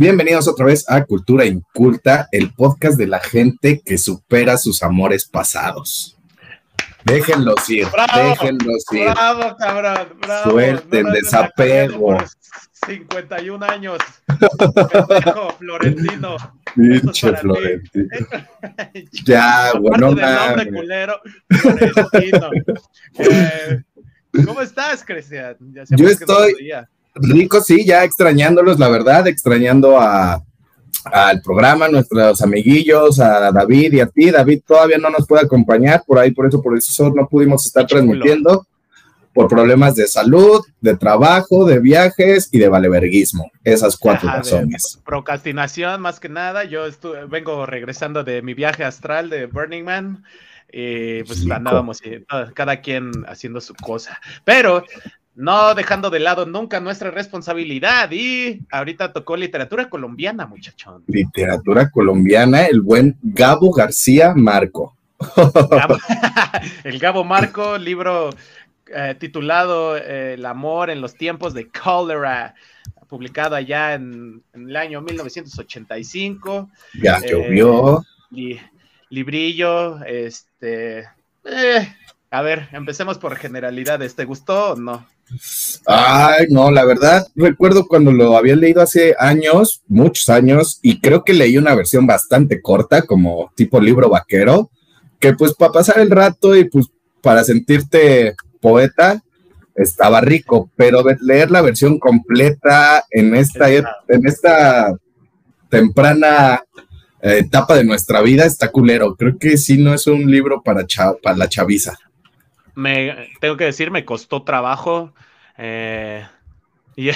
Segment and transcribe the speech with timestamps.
[0.00, 5.26] bienvenidos otra vez a Cultura Inculta, el podcast de la gente que supera sus amores
[5.26, 6.16] pasados.
[7.04, 9.10] Déjenlos ir, déjenlos ir.
[9.10, 10.50] Bravo, cabrón, bravo.
[10.52, 12.16] Suelten, desapego.
[12.86, 13.98] 51 años.
[14.26, 16.36] Pendejo, Florentino.
[16.74, 18.08] Pinche Florentino.
[19.26, 21.20] ya, bueno, nombre culero,
[21.50, 22.50] Florentino.
[23.18, 23.82] Eh,
[24.46, 25.56] ¿Cómo estás, Cristian?
[25.90, 26.54] Yo estoy
[27.14, 30.42] rico, sí, ya extrañándolos, la verdad, extrañando a,
[31.04, 34.30] al programa, nuestros amiguillos, a David y a ti.
[34.30, 37.86] David todavía no nos puede acompañar, por ahí, por eso, por eso no pudimos estar
[37.86, 38.66] transmitiendo
[39.32, 43.50] por problemas de salud, de trabajo, de viajes y de valeverguismo.
[43.62, 45.00] Esas cuatro razones.
[45.04, 46.64] Procrastinación, más que nada.
[46.64, 50.24] Yo estuve, vengo regresando de mi viaje astral de Burning Man.
[50.72, 54.20] Y pues andábamos eh, cada quien haciendo su cosa.
[54.44, 54.84] Pero
[55.40, 58.10] no dejando de lado nunca nuestra responsabilidad.
[58.12, 61.02] Y ahorita tocó literatura colombiana, muchachón.
[61.06, 64.96] Literatura colombiana, el buen Gabo García Marco.
[66.84, 68.30] el Gabo Marco, libro
[68.94, 72.54] eh, titulado eh, El amor en los tiempos de cólera,
[73.08, 76.68] publicado allá en, el año 1985.
[77.00, 78.04] Ya eh, llovió.
[79.08, 81.08] librillo, este.
[82.30, 84.14] a ver, empecemos por generalidades.
[84.14, 85.06] ¿Te gustó o no?
[85.86, 91.24] Ay, no, la verdad, recuerdo cuando lo había leído hace años, muchos años, y creo
[91.24, 94.70] que leí una versión bastante corta, como tipo libro vaquero,
[95.18, 96.86] que pues para pasar el rato y pues
[97.22, 99.22] para sentirte poeta,
[99.74, 104.94] estaba rico, pero leer la versión completa en esta, en esta
[105.68, 106.62] temprana
[107.22, 109.14] eh, etapa de nuestra vida está culero.
[109.16, 110.86] Creo que sí no es un libro para,
[111.22, 111.96] para la chaviza
[112.80, 115.14] me tengo que decir, me costó trabajo.
[115.58, 116.26] Eh,
[117.00, 117.10] y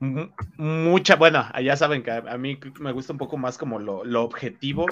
[0.58, 4.84] mucha, bueno, ya saben que a, mí me gusta un poco más como lo, objetivo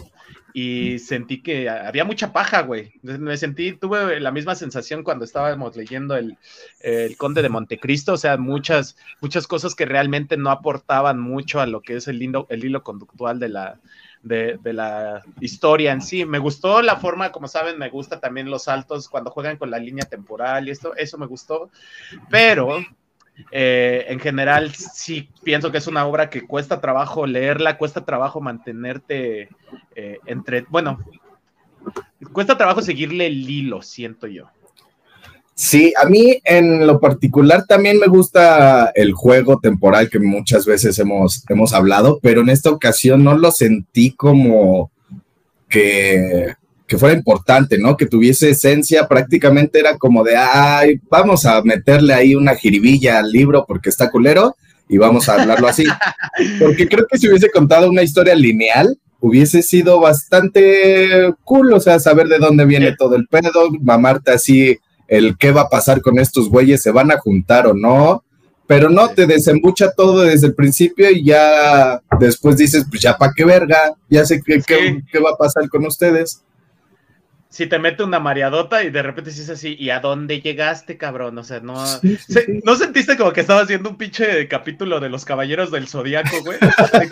[0.54, 2.94] y sentí que había mucha paja, güey.
[3.02, 6.38] Me sentí, tuve la misma sensación cuando estábamos leyendo el,
[6.80, 11.66] el, Conde de Montecristo, o sea, muchas, muchas cosas que realmente no aportaban mucho a
[11.66, 13.78] lo que es el, lindo, el hilo conductual de la,
[14.22, 16.24] de, la historia en sí.
[16.24, 19.78] Me gustó la forma, como saben, me gusta también los saltos cuando juegan con la
[19.78, 21.70] línea temporal y esto, eso me gustó,
[22.30, 22.78] pero
[23.50, 28.40] eh, en general sí pienso que es una obra que cuesta trabajo leerla, cuesta trabajo
[28.40, 29.48] mantenerte
[29.94, 30.98] eh, entre, bueno,
[32.32, 34.48] cuesta trabajo seguirle el hilo, siento yo.
[35.56, 40.98] Sí, a mí en lo particular también me gusta el juego temporal que muchas veces
[40.98, 44.90] hemos, hemos hablado, pero en esta ocasión no lo sentí como
[45.68, 46.54] que,
[46.94, 47.96] que fuera importante, ¿no?
[47.96, 53.32] Que tuviese esencia, prácticamente era como de, ay, vamos a meterle ahí una jiribilla al
[53.32, 54.54] libro porque está culero
[54.88, 55.84] y vamos a hablarlo así.
[56.60, 61.98] Porque creo que si hubiese contado una historia lineal, hubiese sido bastante cool, o sea,
[61.98, 64.78] saber de dónde viene todo el pedo, mamarte así
[65.08, 68.22] el qué va a pasar con estos güeyes, se van a juntar o no,
[68.68, 73.32] pero no, te desembucha todo desde el principio y ya después dices, pues ya para
[73.34, 76.42] qué verga, ya sé qué, qué, va a pasar con ustedes
[77.54, 81.38] si te mete una mareadota y de repente dices así, ¿y a dónde llegaste, cabrón?
[81.38, 81.84] O sea, no,
[82.64, 86.58] ¿no sentiste como que estaba haciendo un pinche capítulo de los caballeros del zodiaco, güey?
[86.58, 87.08] De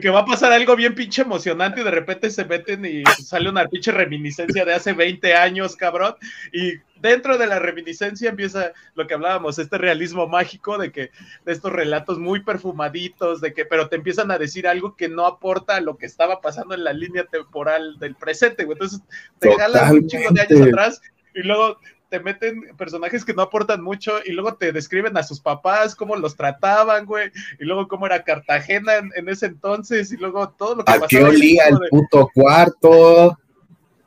[0.00, 3.50] que, va, a pasar algo bien pinche emocionante y de repente se meten y sale
[3.50, 6.14] una pinche reminiscencia de hace 20 años, cabrón,
[6.50, 11.10] y dentro de la reminiscencia empieza lo que hablábamos, este realismo mágico de que
[11.44, 15.26] de estos relatos muy perfumaditos, de que, pero te empiezan a decir algo que no
[15.26, 18.74] aporta a lo que estaba pasando en la línea temporal del presente, güey.
[18.74, 19.00] Entonces
[19.38, 21.00] te jalan un chingo de años atrás
[21.34, 21.78] y luego
[22.08, 26.16] te meten personajes que no aportan mucho y luego te describen a sus papás, cómo
[26.16, 30.84] los trataban, güey, y luego cómo era Cartagena en, ese entonces y luego todo lo
[30.84, 33.36] que ¿A qué olía el puto cuarto?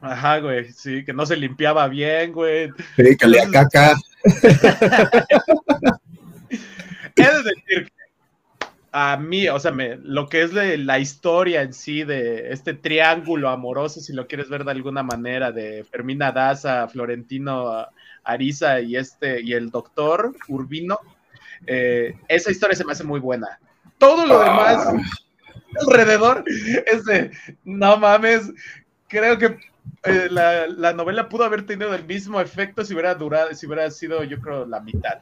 [0.02, 2.70] Ajá, güey, sí, que no se limpiaba bien, güey.
[2.96, 3.96] Sí, que le caca.
[7.16, 8.02] He de decir que
[8.92, 13.50] a mí, o sea, me, lo que es la historia en sí de este triángulo
[13.50, 17.88] amoroso, si lo quieres ver de alguna manera, de Fermina Daza, Florentino
[18.24, 21.00] Ariza y este, y el doctor Urbino,
[21.68, 23.59] eh, esa historia se me hace muy buena.
[23.97, 24.94] Todo lo demás ah.
[25.88, 26.44] alrededor
[26.86, 27.32] es de,
[27.64, 28.52] no mames,
[29.08, 29.58] creo que
[30.04, 34.24] eh, la, novela pudo haber tenido el mismo efecto si hubiera durado, si hubiera sido,
[34.24, 35.20] yo creo, la mitad.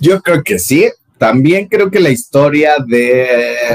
[0.00, 0.88] Yo creo que sí.
[1.18, 3.72] También creo que la historia de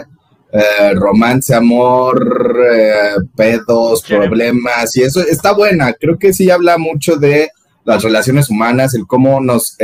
[0.51, 5.93] eh, romance, amor, eh, pedos, problemas y eso está buena.
[5.93, 7.49] Creo que sí habla mucho de
[7.85, 9.77] las relaciones humanas, el cómo nos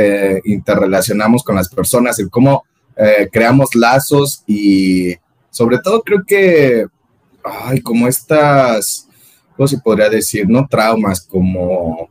[0.44, 2.64] interrelacionamos con las personas, el cómo
[3.30, 5.16] creamos lazos y
[5.50, 6.86] sobre todo creo que,
[7.44, 9.06] ay, como estas,
[9.60, 10.48] ¿cómo se podría decir?
[10.48, 12.08] No traumas, como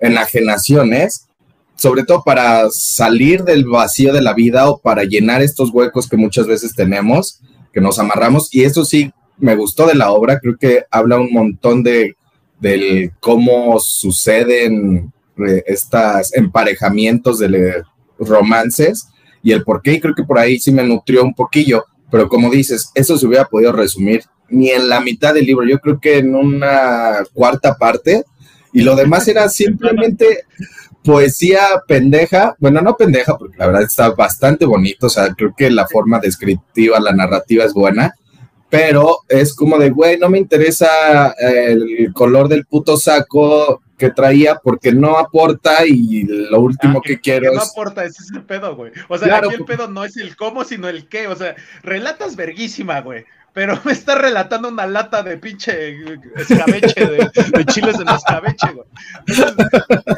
[0.00, 1.28] enajenaciones,
[1.76, 6.16] sobre todo para salir del vacío de la vida o para llenar estos huecos que
[6.16, 7.40] muchas veces tenemos,
[7.72, 8.52] que nos amarramos.
[8.52, 12.16] Y eso sí me gustó de la obra, creo que habla un montón de
[12.58, 17.84] del cómo suceden eh, estos emparejamientos de
[18.18, 19.06] romances
[19.44, 22.28] y el por qué, y creo que por ahí sí me nutrió un poquillo, pero
[22.28, 26.00] como dices, eso se hubiera podido resumir ni en la mitad del libro, yo creo
[26.00, 28.24] que en una cuarta parte,
[28.72, 30.44] y lo demás era simplemente
[31.04, 35.70] poesía pendeja, bueno, no pendeja, porque la verdad está bastante bonito, o sea, creo que
[35.70, 38.14] la forma descriptiva, la narrativa es buena,
[38.70, 44.54] pero es como de, güey, no me interesa el color del puto saco que traía
[44.62, 48.44] porque no aporta y lo último ah, que, quiero que no aporta, ese es el
[48.44, 48.92] pedo, güey.
[49.08, 51.26] O sea, aquí el pedo no es el cómo, sino el qué.
[51.26, 53.26] O sea, relatas verguísima, güey
[53.58, 55.98] pero me está relatando una lata de pinche
[56.36, 58.86] escabeche, de, chiles en escabeche, güey.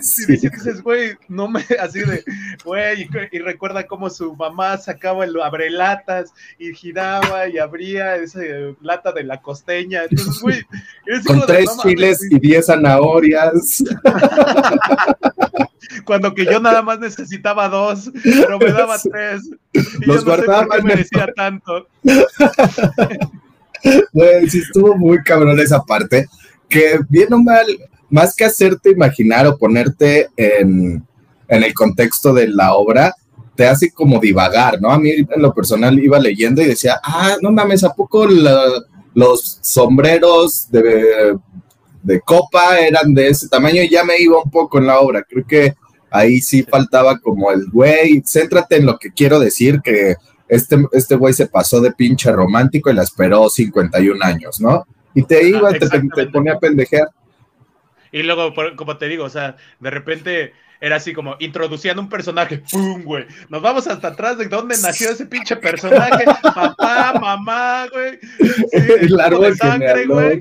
[0.03, 2.23] si dices, güey, no me, así de,
[2.67, 8.41] güey, y, recuerda cómo su mamá sacaba el abrelatas y giraba y abría esa
[8.83, 10.03] lata de la costeña.
[10.03, 10.63] Entonces, güey,
[11.27, 13.83] con tres chiles y diez zanahorias.
[16.05, 19.50] Cuando que yo nada más necesitaba dos, pero me daba tres.
[19.73, 21.87] Y Los yo no sé por qué me decía tanto.
[24.49, 26.27] sí estuvo muy cabrón esa parte,
[26.69, 27.67] que bien o mal,
[28.09, 31.05] más que hacerte imaginar o ponerte en,
[31.49, 33.15] en el contexto de la obra,
[33.55, 34.91] te hace como divagar, ¿no?
[34.91, 38.27] A mí en lo personal iba leyendo y decía, ah, no mames, ¿a poco
[39.15, 41.37] los sombreros de,
[42.02, 43.82] de copa eran de ese tamaño?
[43.82, 45.23] Y ya me iba un poco en la obra.
[45.23, 45.75] Creo que
[46.11, 50.17] ahí sí faltaba como el, güey, céntrate en lo que quiero decir, que
[50.49, 54.85] este, este güey se pasó de pinche romántico y la esperó 51 años, ¿no?
[55.14, 57.08] Y te iba, te, te, ponía a pendejear.
[58.12, 62.62] Y luego, como te digo, o sea, de repente era así como introduciendo un personaje,
[62.71, 63.27] ¡pum, güey!
[63.49, 68.19] Nos vamos hasta atrás de dónde nació ese pinche personaje, papá, mamá, güey.
[69.21, 70.41] árbol de sangre, güey.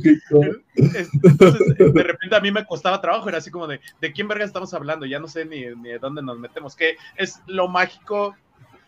[0.76, 4.46] Entonces, de repente a mí me costaba trabajo, era así como de, ¿de quién verga
[4.46, 5.06] estamos hablando?
[5.06, 8.36] Ya no sé ni, ni de dónde nos metemos, que es lo mágico,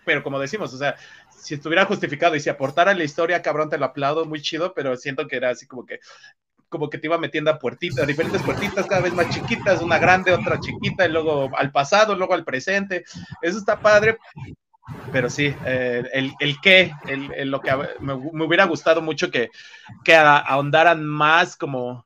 [0.06, 0.96] pero como decimos, o sea,
[1.42, 4.96] si estuviera justificado y si aportara la historia, cabrón, te lo aplaudo, muy chido, pero
[4.96, 6.00] siento que era así como que
[6.72, 10.34] como que te iba metiendo a puertitas, diferentes puertitas cada vez más chiquitas, una grande,
[10.34, 13.04] otra chiquita, y luego al pasado, luego al presente.
[13.42, 14.18] Eso está padre,
[15.12, 19.52] pero sí, eh, el, el qué, el, lo que me, hubiera gustado mucho que,
[20.04, 22.06] que ahondaran más como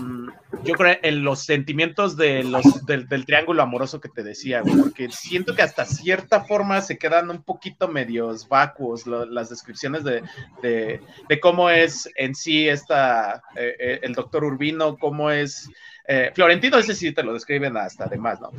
[0.00, 0.28] Mm,
[0.64, 5.54] yo creo en los sentimientos de los, del, triángulo amoroso que te decía, porque siento
[5.54, 10.22] que hasta cierta forma se quedan un poquito medios vacuos las descripciones de,
[10.62, 15.68] de, cómo es en sí esta, eh, eh, el doctor Urbino, cómo es
[16.06, 18.50] eh, Florentino, ese sí te lo describen hasta además, ¿no?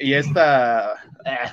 [0.00, 0.94] y esta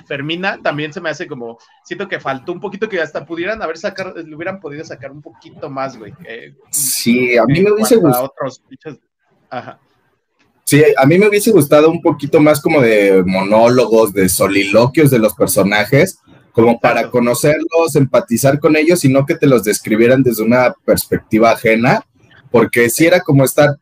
[0.06, 3.76] Fermina también se me hace como, siento que faltó un poquito que hasta pudieran haber
[3.76, 6.12] sacado, le hubieran podido sacar un poquito más, güey.
[6.70, 8.32] sí, a mí me hubiese gustado.
[10.64, 15.20] Sí, a mí me hubiese gustado un poquito más como de monólogos, de soliloquios de
[15.20, 16.18] los personajes,
[16.52, 21.52] como para conocerlos, empatizar con ellos y no que te los describieran desde una perspectiva
[21.52, 22.04] ajena,
[22.50, 23.76] porque si era como estar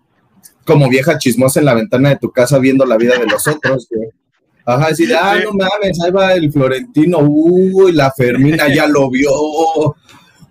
[0.64, 3.88] como vieja chismosa en la ventana de tu casa viendo la vida de los otros.
[4.66, 9.31] Ajá, decir, ah, no mames, ahí va el Florentino, uy, la Fermina ya lo vio,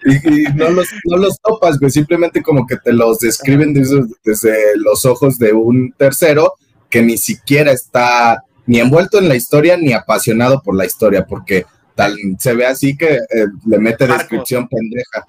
[0.05, 5.05] y, no, los, no los topas, güey, simplemente como que te los describen desde, los
[5.05, 6.53] ojos de un tercero
[6.89, 11.65] que ni siquiera está ni envuelto en la historia ni apasionado por la historia, porque
[11.95, 15.25] tal se ve así que eh, le mete descripción pendeja.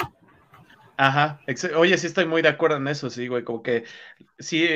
[0.96, 1.40] Ajá,
[1.76, 3.84] oye, sí estoy muy de acuerdo en eso, sí, güey, como que
[4.38, 4.66] sí,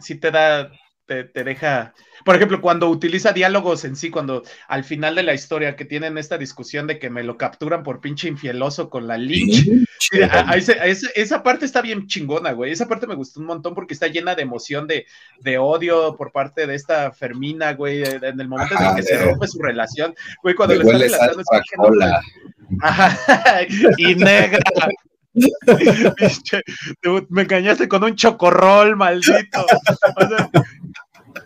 [0.00, 0.72] sí te da
[1.08, 5.74] te, deja, por ejemplo, cuando utiliza diálogos en sí, cuando al final de la historia
[5.74, 9.66] que tienen esta discusión de que me lo capturan por pinche infieloso con la Lynch,
[11.14, 14.34] esa parte está bien chingona, güey, esa parte me gustó un montón porque está llena
[14.34, 15.06] de emoción, de,
[15.40, 19.48] de odio por parte de esta Fermina, güey, en el momento en que se rompe
[19.48, 21.42] su relación, güey, cuando le está relatando,
[22.82, 23.62] Ajá,
[23.96, 24.60] y negra,
[27.28, 29.66] me engañaste con un chocorrol, maldito.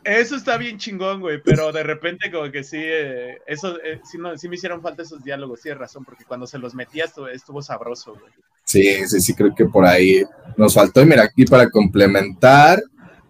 [0.04, 4.48] eso está bien chingón, güey, pero de repente como que sí, eh, eso, eh, sí,
[4.48, 8.32] me hicieron falta esos diálogos, sí, razón, porque cuando se los metía estuvo, sabroso, güey.
[8.64, 10.24] Sí, sí, sí, creo que por ahí
[10.56, 11.02] nos faltó.
[11.02, 12.80] Y mira, aquí para complementar,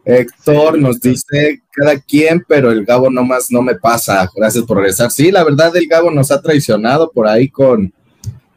[0.04, 4.28] Héctor nos dice, cada quien, pero el Gabo nomás no me pasa.
[4.34, 5.10] Gracias por regresar.
[5.10, 7.92] Sí, la verdad, el Gabo nos ha traicionado por ahí con,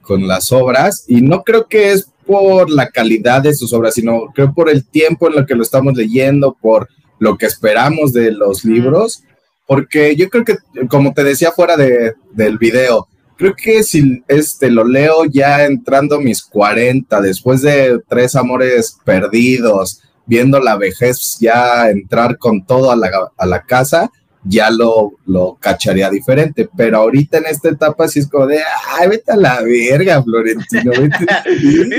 [0.06, 4.32] con las obras y no creo que es por la calidad de sus obras, sino
[4.34, 8.32] creo por el tiempo en lo que lo estamos leyendo, por lo que esperamos de
[8.32, 9.24] los libros,
[9.68, 10.58] porque yo creo que,
[10.90, 13.08] como te decía fuera de, del video,
[13.38, 20.02] creo que si este lo leo ya entrando mis 40, después de tres amores perdidos,
[20.26, 24.12] viendo la vejez ya entrar con todo a la, a la casa,
[24.46, 26.70] ya lo, lo cacharía diferente.
[26.78, 28.60] Pero ahorita en esta etapa sí es como de,
[28.98, 30.92] ay, vete a la verga, Florentino.
[30.92, 31.26] Vete,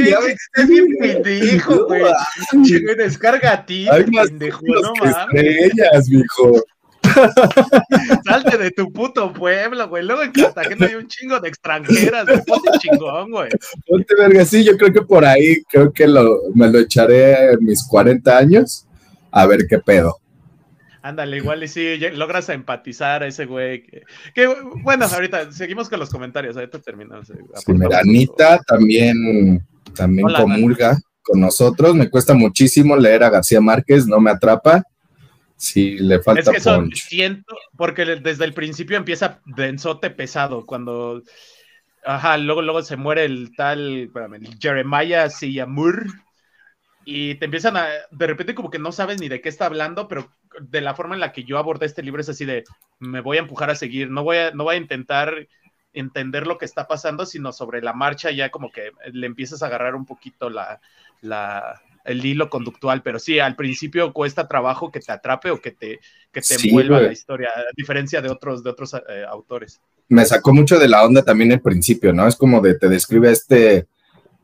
[0.11, 2.05] ya bien pendejo, güey.
[2.97, 5.17] Descarga a ti, pendejo, no mames.
[5.17, 6.62] Estrellas, mijo.
[8.25, 10.05] Salte de tu puto pueblo, güey.
[10.05, 12.43] Luego en Cartagena hay un chingo de extranjeras, güey.
[12.45, 13.50] Ponte chingón, güey.
[13.87, 17.65] Ponte verga, sí, yo creo que por ahí, creo que lo, me lo echaré en
[17.65, 18.87] mis 40 años.
[19.31, 20.19] A ver qué pedo.
[21.07, 23.87] Ándale, igual y sí, logras empatizar a ese güey.
[24.35, 24.49] Que,
[24.83, 27.31] bueno, ahorita seguimos con los comentarios, ahorita terminamos.
[27.31, 31.95] Eh, sí, Anita también, también comulga con nosotros.
[31.95, 34.83] Me cuesta muchísimo leer a García Márquez, no me atrapa.
[35.55, 41.23] Sí, le falta es que eso siento, porque desde el principio empieza densote pesado, cuando,
[42.05, 46.05] ajá, luego, luego se muere el tal, espérame, el Jeremiah Siyamur,
[47.09, 50.09] y te empiezan a, de repente como que no sabes ni de qué está hablando,
[50.09, 50.29] pero
[50.61, 52.65] de la forma en la que yo abordé este libro es así de,
[52.99, 55.47] me voy a empujar a seguir, no voy a, no voy a intentar
[55.93, 59.67] entender lo que está pasando, sino sobre la marcha ya como que le empiezas a
[59.67, 60.81] agarrar un poquito la,
[61.21, 65.71] la, el hilo conductual, pero sí, al principio cuesta trabajo que te atrape o que
[65.71, 66.01] te,
[66.33, 69.81] que te envuelva la historia, a diferencia de otros, de otros eh, autores.
[70.09, 72.27] Me sacó mucho de la onda también el principio, ¿no?
[72.27, 73.87] Es como de te describe este,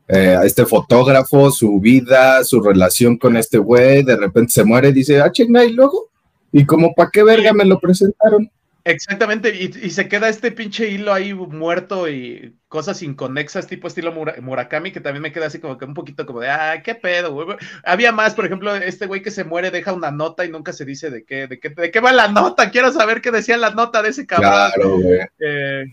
[0.07, 4.93] eh, este fotógrafo, su vida, su relación con este güey, de repente se muere y
[4.93, 6.09] dice, ah, chinga, y luego,
[6.51, 8.51] y como, ¿para qué verga me lo presentaron?
[8.85, 14.91] Exactamente, y, se queda este pinche hilo ahí muerto y cosas inconexas, tipo estilo Murakami,
[14.91, 17.57] que también me queda así como que un poquito como de, ah, qué pedo, güey.
[17.85, 20.83] Había más, por ejemplo, este güey que se muere deja una nota y nunca se
[20.83, 23.71] dice de qué, de qué, de qué va la nota, quiero saber qué decía la
[23.71, 24.51] nota de ese cabrón.
[24.51, 25.19] Claro, güey.
[25.39, 25.85] Eh,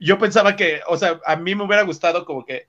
[0.00, 2.66] yo pensaba que, o sea, a mí me hubiera gustado como que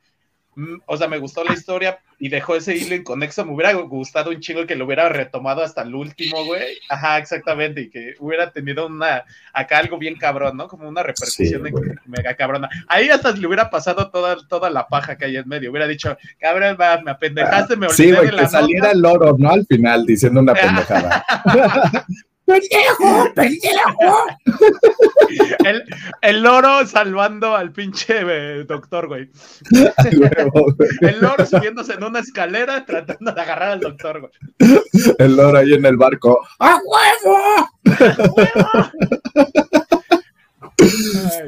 [0.85, 3.45] o sea, me gustó la historia y dejó ese hilo inconexo.
[3.45, 6.77] Me hubiera gustado un chingo que lo hubiera retomado hasta el último, güey.
[6.89, 7.81] Ajá, exactamente.
[7.81, 10.67] Y que hubiera tenido una, acá algo bien cabrón, ¿no?
[10.67, 11.63] Como una repercusión
[12.05, 12.69] mega cabrona.
[12.87, 15.71] Ahí hasta le hubiera pasado toda, toda la paja que hay en medio.
[15.71, 19.51] Hubiera dicho, cabrón, me apendejaste, me olvidé sí, güey, que saliera el loro, ¿no?
[19.51, 21.25] Al final, diciendo una pendejada.
[22.45, 23.33] ¡Pendejo!
[23.33, 24.25] ¡Pendejo!
[25.65, 25.83] El,
[26.21, 29.29] el, loro salvando al pinche eh, doctor, güey.
[31.01, 34.31] El loro subiéndose en una escalera tratando de agarrar al doctor, güey.
[35.17, 36.39] El loro ahí en el barco.
[36.59, 37.69] ¡A huevo!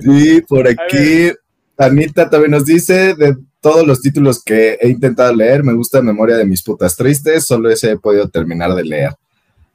[0.02, 1.32] Sí, por aquí.
[1.78, 6.38] Anita también nos dice de todos los títulos que he intentado leer, me gusta Memoria
[6.38, 9.12] de mis putas tristes, solo ese he podido terminar de leer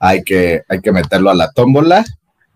[0.00, 2.04] hay que, hay que meterlo a la tómbola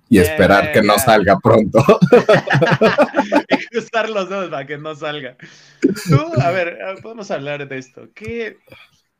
[0.08, 1.84] y esperar que no salga pronto.
[3.70, 5.36] que usar los dedos para que no salga.
[5.80, 8.08] Tú, a ver, podemos hablar de esto.
[8.14, 8.58] ¿Qué,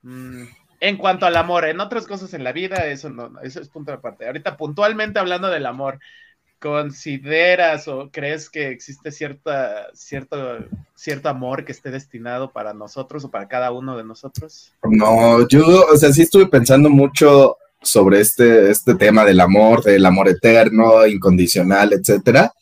[0.03, 0.45] mm,
[0.81, 3.91] en cuanto al amor, en otras cosas en la vida, eso no, eso es punto
[3.91, 4.27] de aparte.
[4.27, 5.99] Ahorita puntualmente hablando del amor,
[6.59, 10.59] ¿consideras o crees que existe cierta, cierto,
[10.95, 14.73] cierto amor que esté destinado para nosotros o para cada uno de nosotros?
[14.83, 20.05] No, yo, o sea, sí estuve pensando mucho sobre este, este tema del amor, del
[20.07, 22.53] amor eterno, incondicional, etcétera.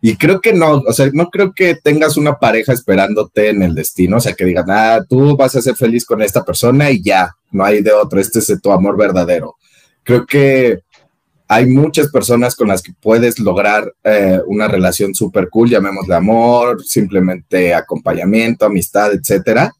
[0.00, 3.74] Y creo que no, o sea, no creo que tengas una pareja esperándote en el
[3.74, 7.02] destino, o sea, que digan, ah, tú vas a ser feliz con esta persona y
[7.02, 9.56] ya, no hay de otro, este es tu amor verdadero.
[10.04, 10.80] Creo que
[11.48, 16.84] hay muchas personas con las que puedes lograr eh, una relación súper cool, llamémosle amor,
[16.84, 19.72] simplemente acompañamiento, amistad, etcétera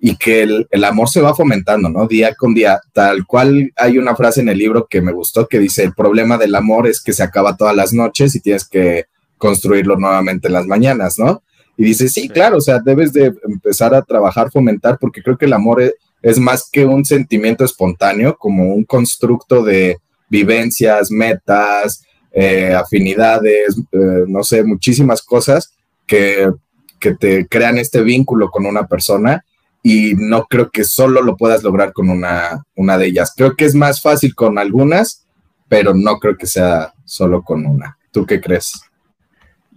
[0.00, 2.06] y que el, amor se va fomentando, ¿no?
[2.06, 2.80] Día con día.
[2.92, 6.38] Tal cual hay una frase en el libro que me gustó que dice, el problema
[6.38, 10.54] del amor es que se acaba todas las noches y tienes que construirlo nuevamente en
[10.54, 11.42] las mañanas, ¿no?
[11.76, 15.46] Y dice, sí, claro, o sea, debes de empezar a trabajar, fomentar, porque creo que
[15.46, 15.82] el amor
[16.22, 22.02] es, más que un sentimiento espontáneo, como un constructo de vivencias, metas,
[22.32, 25.72] eh, afinidades, eh, no sé, muchísimas cosas
[26.06, 26.50] que,
[26.98, 29.44] que te crean este vínculo con una persona
[29.88, 33.32] y no creo que solo lo puedas lograr con una, una de ellas.
[33.34, 35.26] Creo que es más fácil con algunas,
[35.66, 37.96] pero no creo que sea solo con una.
[38.12, 38.82] ¿Tú qué crees?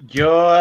[0.08, 0.52] Yo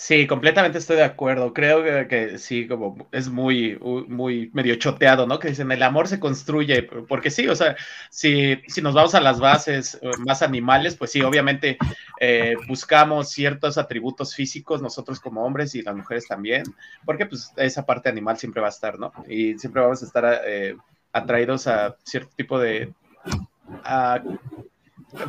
[0.00, 1.52] Sí, completamente estoy de acuerdo.
[1.52, 3.76] Creo que, sí, como es muy,
[4.06, 5.40] muy medio choteado, ¿no?
[5.40, 7.76] Que dicen el amor se construye, porque sí, o sea,
[8.08, 11.78] si, si nos vamos a las bases eh, más animales, pues sí, obviamente
[12.20, 16.62] eh, buscamos ciertos atributos físicos nosotros como hombres y las mujeres también,
[17.04, 19.12] porque pues esa parte animal siempre va a estar, ¿no?
[19.28, 20.76] Y siempre vamos a estar eh,
[21.12, 22.94] atraídos a cierto tipo de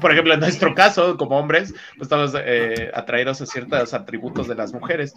[0.02, 4.56] por ejemplo, en nuestro caso, como hombres, pues estamos eh, atraídos a ciertos atributos de
[4.56, 5.14] las mujeres,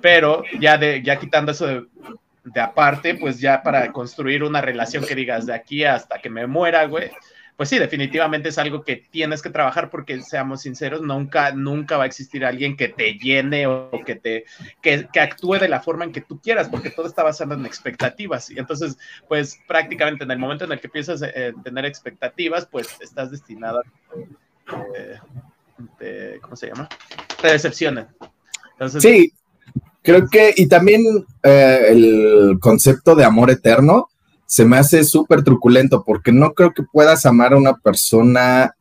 [0.00, 1.84] pero ya, de, ya quitando eso de,
[2.44, 6.46] de aparte, pues ya para construir una relación que digas de aquí hasta que me
[6.46, 7.10] muera, güey,
[7.56, 12.04] pues sí, definitivamente es algo que tienes que trabajar porque, seamos sinceros, nunca, nunca va
[12.04, 14.44] a existir alguien que te llene o que te,
[14.82, 18.50] que, actúe de la forma en que tú quieras, porque todo está basado en expectativas.
[18.50, 22.88] Y entonces, pues prácticamente en el momento en el que a eh, tener expectativas, pues
[23.00, 23.82] estás destinado a,
[26.00, 26.88] eh, ¿cómo se llama?
[27.40, 28.06] Te decepcionen.
[28.98, 29.32] sí,
[30.02, 34.08] creo que, y también eh, el concepto de amor eterno,
[34.46, 38.74] se me hace súper truculento porque no creo que puedas amar a una persona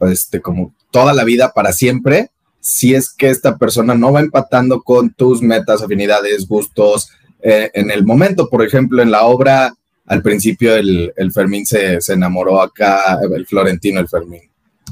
[0.00, 2.30] este, como toda la vida para siempre
[2.62, 7.10] si es que esta persona no va empatando con tus metas, afinidades, gustos
[7.42, 8.48] eh, en el momento.
[8.48, 9.74] Por ejemplo, en la obra,
[10.06, 14.42] al principio el, Fermín se, enamoró acá, el Florentino, el Fermín.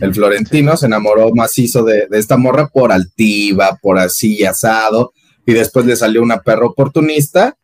[0.00, 5.12] El Florentino se enamoró macizo de, de esta morra por altiva, por así asado,
[5.46, 7.56] y después le salió una perra oportunista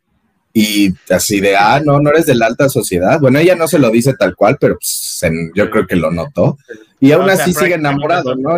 [0.59, 3.21] y así de, ah, no, no eres de la alta sociedad.
[3.21, 5.21] Bueno, ella no se lo dice tal cual, pero pues,
[5.55, 6.57] yo creo que lo notó.
[6.99, 8.57] Y aún así sigue enamorado, ¿no?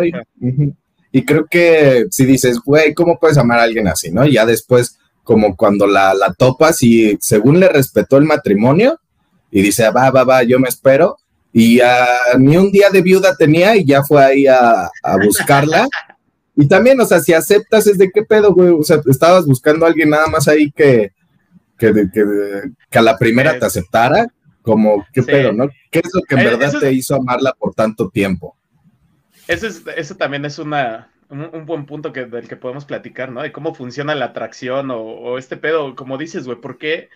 [1.11, 4.25] Y, creo que si dices, güey, ¿cómo puedes amar a alguien así, no?
[4.25, 8.97] Y ya después, como cuando la, la topas y según le respetó el matrimonio
[9.51, 11.17] y dice, va, va, va, yo me espero.
[11.51, 11.81] Y
[12.37, 15.85] ni un día de viuda tenía y ya fue ahí a, a buscarla.
[16.61, 18.67] Y también, o sea, si aceptas es de qué pedo, güey.
[18.67, 21.13] O sea, estabas buscando a alguien nada más ahí que,
[21.79, 24.27] que, a la primera te aceptara,
[24.61, 25.69] como, ¿qué pedo, no?
[25.89, 28.55] ¿Qué es lo que en eh, verdad te hizo amarla por tanto tiempo?
[29.47, 33.41] Eso, es, eso también es una, un, buen punto que, del que podemos platicar, ¿no?
[33.41, 37.09] De cómo funciona la atracción o, o este pedo, como dices, güey, ¿por qué?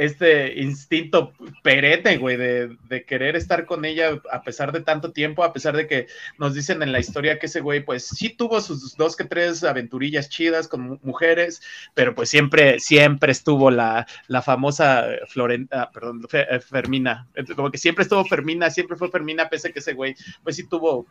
[0.00, 5.52] Este instinto perete, güey, de, querer estar con ella a pesar de tanto tiempo, a
[5.52, 6.06] pesar de que
[6.38, 9.62] nos dicen en la historia que ese güey, pues sí tuvo sus dos que tres
[9.62, 11.60] aventurillas chidas con mujeres,
[11.92, 17.76] pero pues siempre, siempre estuvo la, la famosa Florenta, ah, perdón, eh, Fermina, como que
[17.76, 21.06] siempre estuvo Fermina, siempre fue Fermina, pese a que ese güey, pues sí tuvo,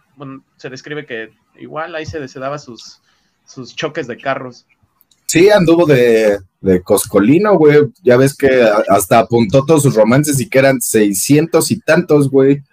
[0.58, 3.04] se describe que igual ahí se, se daba sus,
[3.46, 4.66] sus choques de carros.
[5.30, 7.82] Sí, anduvo de, de Coscolino, güey.
[8.02, 12.64] Ya ves que hasta apuntó todos sus romances y que eran seiscientos y tantos, güey.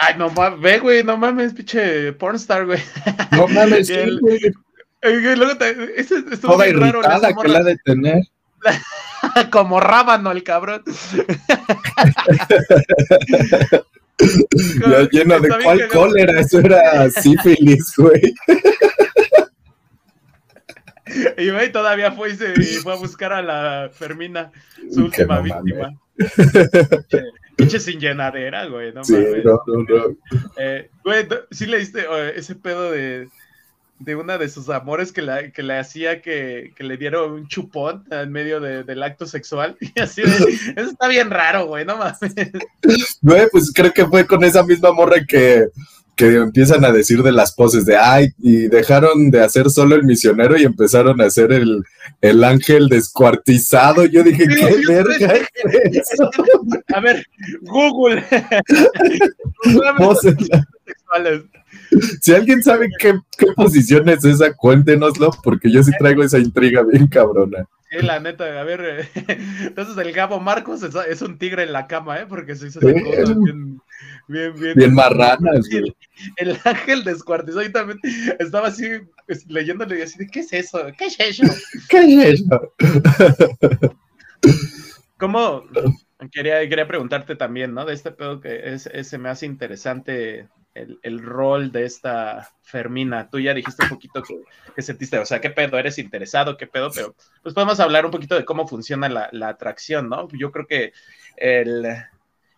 [0.00, 2.78] Ay, no mames, ve, güey, no mames, pinche pornstar, güey.
[3.32, 4.38] No mames, sí, güey.
[5.02, 5.74] Luego te,
[6.36, 8.22] Toda irritada que la de tener.
[9.50, 10.84] Como rábano el cabrón.
[14.86, 18.32] ya lleno de cuál cólera, eso era sífilis, güey.
[21.38, 24.50] Y güey, todavía fue y, se, fue a buscar a la Fermina,
[24.90, 25.92] su última víctima.
[27.56, 28.92] Pinche sin llenadera, güey.
[28.92, 30.16] No sí, no, no, no.
[30.56, 33.28] Eh, güey, sí le diste ese pedo de,
[34.00, 37.48] de una de sus amores que, la, que le hacía que, que, le dieron un
[37.48, 39.76] chupón en medio de, del acto sexual.
[39.94, 40.28] Y así de,
[40.76, 42.34] eso está bien raro, güey, no mames.
[43.22, 45.66] Güey, pues creo que fue con esa misma morra que
[46.16, 50.04] que empiezan a decir de las poses de ay, y dejaron de hacer solo el
[50.04, 51.82] misionero y empezaron a hacer el,
[52.20, 54.04] el ángel descuartizado.
[54.06, 56.30] Yo dije, ¿qué verga es eso?
[56.94, 57.26] A ver,
[57.62, 58.24] Google.
[62.20, 66.82] si alguien sabe qué, qué posición es esa, cuéntenoslo, porque yo sí traigo esa intriga
[66.82, 67.66] bien cabrona.
[67.90, 69.08] Sí, la neta, a ver,
[69.60, 72.26] entonces el Gabo Marcos es, un tigre en la cama, ¿eh?
[72.28, 73.80] Porque se hizo bien,
[74.28, 75.94] bien, bien, bien marranas, el,
[76.36, 77.98] el, ángel descuartizó y también
[78.38, 78.88] estaba así
[79.26, 80.86] pues, leyéndole y así ¿qué es eso?
[80.98, 81.42] ¿Qué es eso?
[81.88, 82.74] ¿Qué es eso?
[85.18, 85.64] ¿Cómo?
[86.32, 87.84] Quería, quería preguntarte también, ¿no?
[87.84, 93.28] De este pedo que es, se me hace interesante el, rol de esta Fermina.
[93.30, 94.22] Tú ya dijiste un poquito
[94.74, 98.10] que, sentiste, o sea, qué pedo, eres interesado, qué pedo, pero pues podemos hablar un
[98.10, 100.28] poquito de cómo funciona la, atracción, ¿no?
[100.32, 100.92] Yo creo que
[101.36, 101.86] el,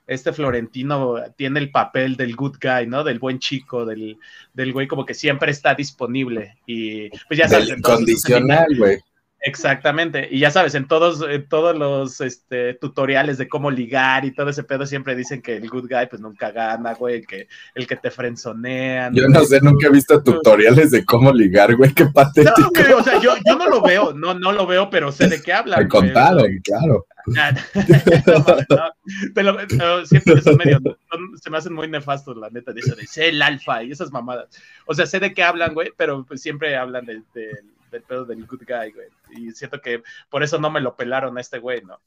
[0.06, 3.02] este Florentino tiene el papel del good guy, ¿no?
[3.02, 4.18] Del buen chico, del,
[4.54, 7.80] del güey como que siempre está disponible y pues ya sabes.
[7.82, 8.98] Condicional, güey.
[9.40, 10.28] Exactamente.
[10.30, 14.50] Y ya sabes, en todos, en todos los este, tutoriales de cómo ligar y todo
[14.50, 17.96] ese pedo siempre dicen que el good guy pues nunca gana, güey, que el que
[17.96, 19.14] te frenzonean.
[19.14, 22.60] Yo no sé, nunca he visto tutoriales de cómo ligar, güey, qué patético.
[22.60, 25.28] No, güey, o sea, yo, yo, no lo veo, no, no lo veo, pero sé
[25.28, 25.82] de qué hablan.
[25.82, 27.06] Me contaron, claro.
[30.06, 30.80] siempre son medio,
[31.40, 34.48] se me hacen muy nefastos, la neta, dice, sé el alfa y esas mamadas.
[34.86, 37.24] O sea, sé de qué hablan, güey, pero pues siempre hablan del
[38.00, 39.08] pedo del good guy, güey.
[39.30, 41.98] Y siento que por eso no me lo pelaron a este güey, ¿no?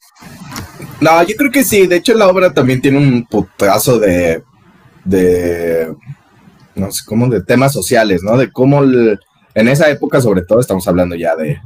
[1.02, 1.88] No, yo creo que sí.
[1.88, 4.44] De hecho, la obra también tiene un putazo de.
[5.06, 5.94] de.
[6.76, 8.38] no sé, como de temas sociales, ¿no?
[8.38, 11.60] De cómo en esa época, sobre todo, estamos hablando ya de,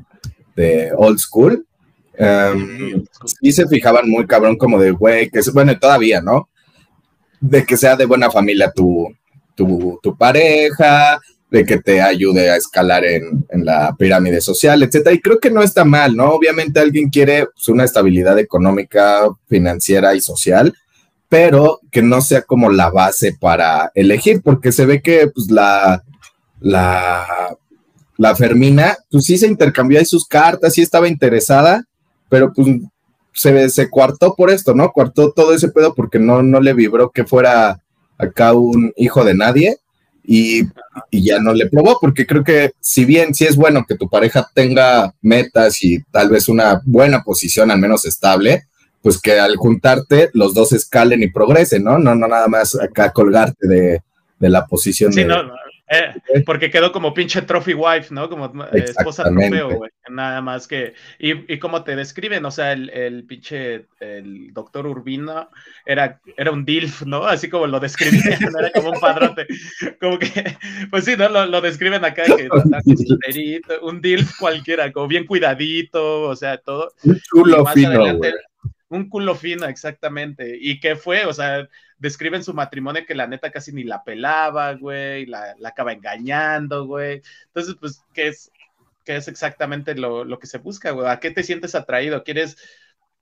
[0.56, 1.66] de old school
[3.42, 6.50] y se fijaban muy cabrón como de, güey, que es, bueno, todavía, ¿no?
[7.40, 9.08] De que sea de buena familia tu,
[9.56, 11.20] tu, tu pareja,
[11.54, 15.13] de que te ayude a escalar en, en, la pirámide social, etcétera.
[15.13, 16.32] Y creo que no está mal, ¿no?
[16.32, 20.74] Obviamente alguien quiere pues, una estabilidad económica, financiera y social,
[21.30, 26.04] pero que no sea como la base para elegir, porque se ve que pues la,
[26.60, 27.56] la,
[28.18, 31.86] la Fermina, pues sí se intercambió ahí sus cartas, sí estaba interesada,
[32.30, 32.68] pero pues
[33.32, 33.89] se, se
[34.36, 34.92] por esto, ¿no?
[34.92, 37.80] Cuartó todo ese pedo porque no, no le vibró que fuera
[38.18, 39.78] acá un hijo de nadie
[40.24, 40.64] y,
[41.12, 44.50] ya no le probó, porque creo que si bien sí es bueno que tu pareja
[44.54, 48.64] tenga metas y tal vez una buena posición, al menos estable,
[49.02, 52.00] pues que al juntarte los dos escalen y progresen, ¿no?
[52.00, 54.02] No, no nada más acá colgarte de,
[54.40, 55.42] la posición sí, No,
[55.94, 58.30] eh, porque quedó como pinche trophy wife, ¿no?
[58.30, 59.92] Como eh, esposa trofeo, güey.
[60.10, 60.94] Nada más que.
[61.20, 63.88] Y, y como te describen, o sea, el, el, pinche.
[64.00, 65.50] El doctor Urbino
[65.86, 67.26] era, era un DILF, ¿no?
[67.26, 69.48] Así como lo describían, era como un padrote.
[70.00, 70.58] Como que.
[70.90, 71.30] Pues sí, ¿no?
[71.30, 72.50] Lo, lo describen acá, que
[73.82, 76.92] un DILF cualquiera, como bien cuidadito, o sea, todo.
[77.04, 78.34] Un chulo fino, güey
[78.94, 80.58] un culo fino, exactamente.
[80.60, 81.26] ¿Y qué fue?
[81.26, 85.94] O sea, describen su matrimonio que la neta casi ni la pelaba, güey, la, acaba
[85.94, 87.22] engañando, güey.
[87.48, 88.52] Entonces, pues, ¿qué es,
[89.04, 91.08] qué es exactamente lo, que se busca, güey?
[91.10, 92.24] ¿A qué te sientes atraído?
[92.24, 92.58] ¿Quieres,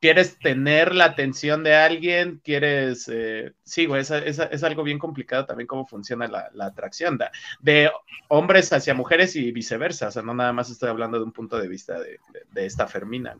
[0.01, 2.41] quieres tener la atención de alguien?
[2.43, 3.07] ¿Quieres...?
[3.09, 7.17] Eh, sí, güey, es, algo bien complicado también cómo funciona la, atracción
[7.61, 7.91] de,
[8.27, 10.09] hombres hacia mujeres y viceversa.
[10.09, 12.19] O sea, no nada más estoy hablando de un punto de vista de,
[12.51, 13.37] de esta Fermina.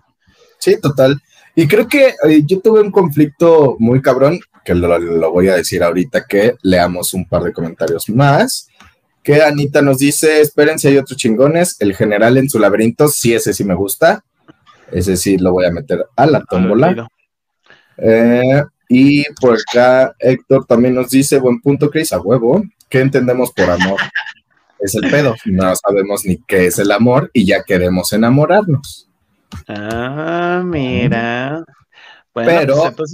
[0.61, 1.19] Sí, total.
[1.55, 5.83] Y creo que eh, yo tuve un conflicto muy cabrón, que lo, voy a decir
[5.83, 8.67] ahorita que leamos un par de comentarios más.
[9.23, 11.77] Que Anita nos dice, espérense, hay otros chingones.
[11.79, 14.23] El general en su laberinto, sí, ese sí me gusta.
[14.91, 17.07] Ese sí lo voy a meter a la tómbola.
[17.97, 22.63] Eh, y por acá Héctor también nos dice, buen punto, Chris, a huevo.
[22.87, 23.99] ¿Qué entendemos por amor?
[24.79, 25.35] es el pedo.
[25.45, 29.10] No sabemos ni qué es el amor y ya queremos enamorarnos.
[29.67, 31.63] Ah, mira.
[32.33, 33.11] Pero pues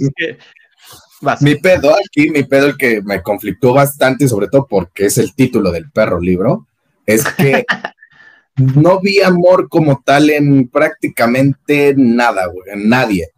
[1.40, 5.34] mi pedo aquí, mi pedo el que me conflictó bastante, sobre todo porque es el
[5.34, 6.68] título del perro libro,
[7.04, 7.64] es que
[8.56, 13.28] no vi amor como tal en prácticamente nada, güey, en nadie.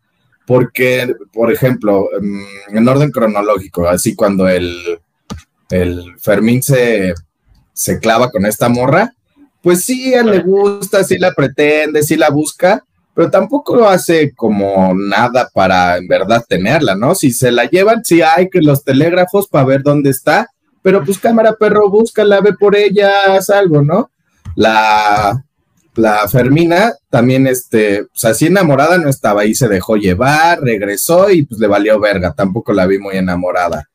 [0.46, 4.98] Porque, por ejemplo, mm, en orden cronológico, así cuando el,
[5.70, 7.14] el Fermín se,
[7.72, 9.14] se clava con esta morra,
[9.62, 12.84] pues sí, a él le gusta, sí la pretende, sí la busca,
[13.20, 17.14] pero tampoco hace como nada para en verdad tenerla, ¿no?
[17.14, 20.48] Si se la llevan, sí hay que los telégrafos para ver dónde está,
[20.80, 24.11] pero pues cámara perro, búscala, ve por ella, haz algo, ¿no?
[24.56, 25.44] La,
[25.96, 31.42] la Fermina también, este, pues así enamorada no estaba, ahí se dejó llevar, regresó y
[31.42, 33.87] pues le valió verga, tampoco la vi muy enamorada.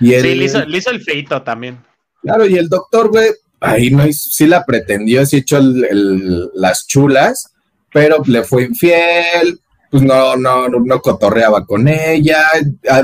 [0.00, 1.78] Y sí, le hizo, el feito también.
[2.20, 3.28] Claro, y el doctor, güey,
[3.60, 7.51] ahí no sí la pretendió, sí echó las chulas,
[7.92, 12.44] pero le fue infiel, pues no, no, no cotorreaba con ella,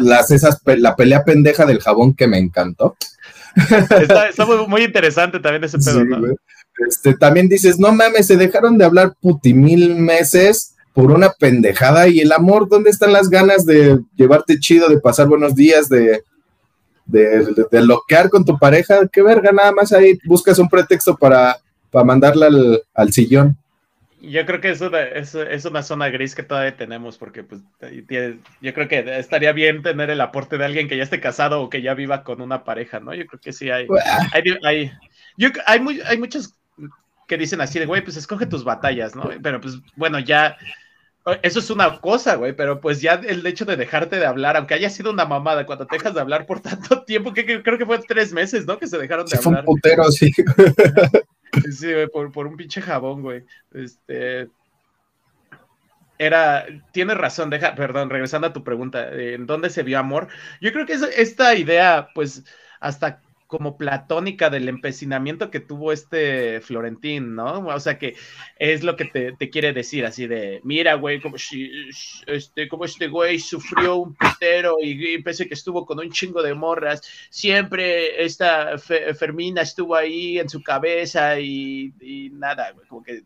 [0.00, 2.96] las, esas, la pelea pendeja del jabón que me encantó.
[4.00, 6.34] Está, muy, interesante también ese pedo, ¿no?
[6.86, 12.20] Este, también dices, no mames, se dejaron de hablar putimil meses por una pendejada y
[12.20, 16.22] el amor, ¿dónde están las ganas de llevarte chido, de pasar buenos días, de,
[17.06, 19.06] de, de, loquear con tu pareja?
[19.12, 21.58] Qué verga, nada más ahí buscas un pretexto para,
[21.90, 23.56] para mandarla al, al sillón.
[24.20, 28.74] Yo creo que eso es, es, una zona gris que todavía tenemos, porque pues, yo
[28.74, 31.82] creo que estaría bien tener el aporte de alguien que ya esté casado o que
[31.82, 33.14] ya viva con una pareja, ¿no?
[33.14, 33.86] Yo creo que sí hay.
[34.32, 34.92] Hay, hay,
[35.36, 36.54] yo, hay, muy, hay muchos
[37.28, 39.30] que dicen así de, güey, pues escoge tus batallas, ¿no?
[39.40, 40.56] Pero pues bueno, ya.
[41.42, 44.72] Eso es una cosa, güey, pero pues ya el hecho de dejarte de hablar, aunque
[44.72, 47.84] haya sido una mamada, cuando te dejas de hablar por tanto tiempo, que, creo que
[47.84, 48.78] fue tres meses, ¿no?
[48.78, 49.42] Que se dejaron de hablar.
[49.42, 50.32] Fue un putero, sí.
[51.72, 53.44] Sí, por, por un pinche jabón, güey.
[53.72, 54.50] Este.
[56.18, 60.28] era, tienes razón, deja, perdón, regresando a tu pregunta, ¿en dónde se vio amor?
[60.60, 62.44] Yo creo que es esta idea, pues,
[62.80, 67.66] hasta como platónica del empecinamiento que tuvo este Florentín, ¿no?
[67.66, 68.14] O sea que
[68.58, 71.36] es lo que te, quiere decir, así de, mira, güey, como,
[72.26, 76.42] este, como este güey sufrió un putero y, y, pese que estuvo con un chingo
[76.42, 83.02] de morras, siempre esta Fermina estuvo ahí en su cabeza y, y nada, güey, como
[83.02, 83.22] que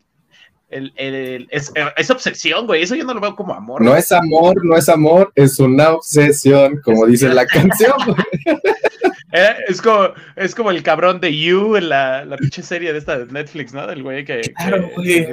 [0.69, 2.83] el, el, es, es, obsesión, güey.
[2.83, 3.83] Eso yo no lo veo como amor.
[3.83, 7.93] No es amor, no es amor, es una obsesión, como dice la canción.
[9.33, 12.99] Eh, es, como, es como el cabrón de You en la, la pinche serie de
[12.99, 13.87] esta de Netflix, ¿no?
[13.87, 14.41] Del güey que.
[14.57, 15.27] Claro, güey.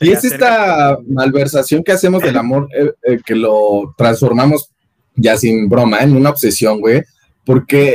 [0.00, 4.70] Y es esta malversación que hacemos del amor, eh, eh, que lo transformamos
[5.14, 7.02] ya sin broma, en una obsesión, güey.
[7.46, 7.94] Porque,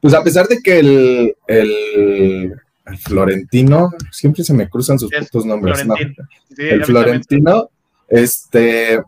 [0.00, 2.54] pues a pesar de que el, el
[2.86, 5.84] el Florentino, siempre se me cruzan sus putos nombres.
[5.86, 5.94] ¿no?
[6.58, 7.70] el Florentino,
[8.08, 9.00] este,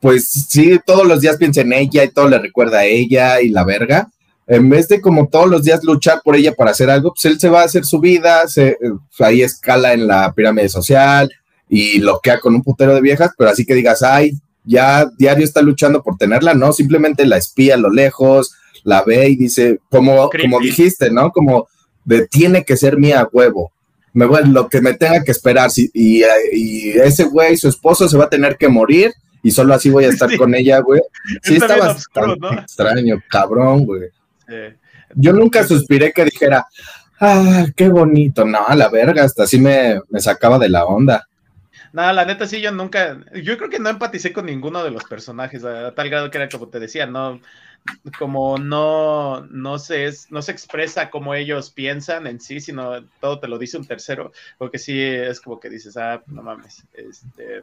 [0.00, 3.48] pues sí, todos los días piensa en ella y todo le recuerda a ella y
[3.48, 4.08] la verga.
[4.46, 7.40] En vez de como todos los días luchar por ella para hacer algo, pues él
[7.40, 8.78] se va a hacer su vida, se,
[9.18, 11.30] ahí escala en la pirámide social
[11.68, 14.32] y lo queda con un putero de viejas, pero así que digas, ay,
[14.64, 18.54] ya diario está luchando por tenerla, no, simplemente la espía a lo lejos,
[18.84, 21.32] la ve y dice, como, como dijiste, ¿no?
[21.32, 21.66] Como
[22.04, 23.72] de tiene que ser mía huevo.
[24.12, 25.70] Me voy, lo que me tenga que esperar.
[25.74, 26.22] y,
[26.92, 30.08] ese güey, su esposo, se va a tener que morir y solo así voy a
[30.08, 31.00] estar con ella, güey.
[31.42, 34.08] Sí, está, bastante extraño, cabrón, güey.
[35.14, 36.66] Yo nunca suspiré que dijera,
[37.20, 38.44] ah, qué bonito.
[38.44, 41.26] No, a la verga, hasta así me, me sacaba de la onda.
[41.92, 45.04] No, la neta sí, yo nunca, yo creo que no empaticé con ninguno de los
[45.04, 47.40] personajes, a tal grado que era como te decía, no,
[48.18, 53.48] como no, no, se no se expresa como ellos piensan en sí, sino todo te
[53.48, 57.62] lo dice un tercero, porque sí es como que dices, ah, no mames, este,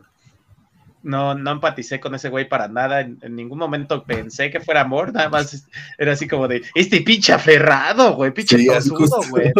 [1.03, 5.13] no, no empaticé con ese güey para nada, en, ningún momento pensé que fuera amor,
[5.13, 8.67] nada más era así como de, este pinche aferrado, güey, pinche sí,
[9.29, 9.51] güey.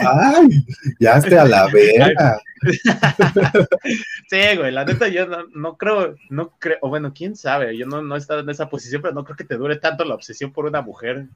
[0.00, 0.66] Ay,
[0.98, 2.40] ya esté a la vera.
[4.28, 8.02] sí, güey, la neta yo no, creo, no creo, o bueno, quién sabe, yo no,
[8.02, 10.52] no he estado en esa posición, pero no creo que te dure tanto la obsesión
[10.52, 11.26] por una mujer.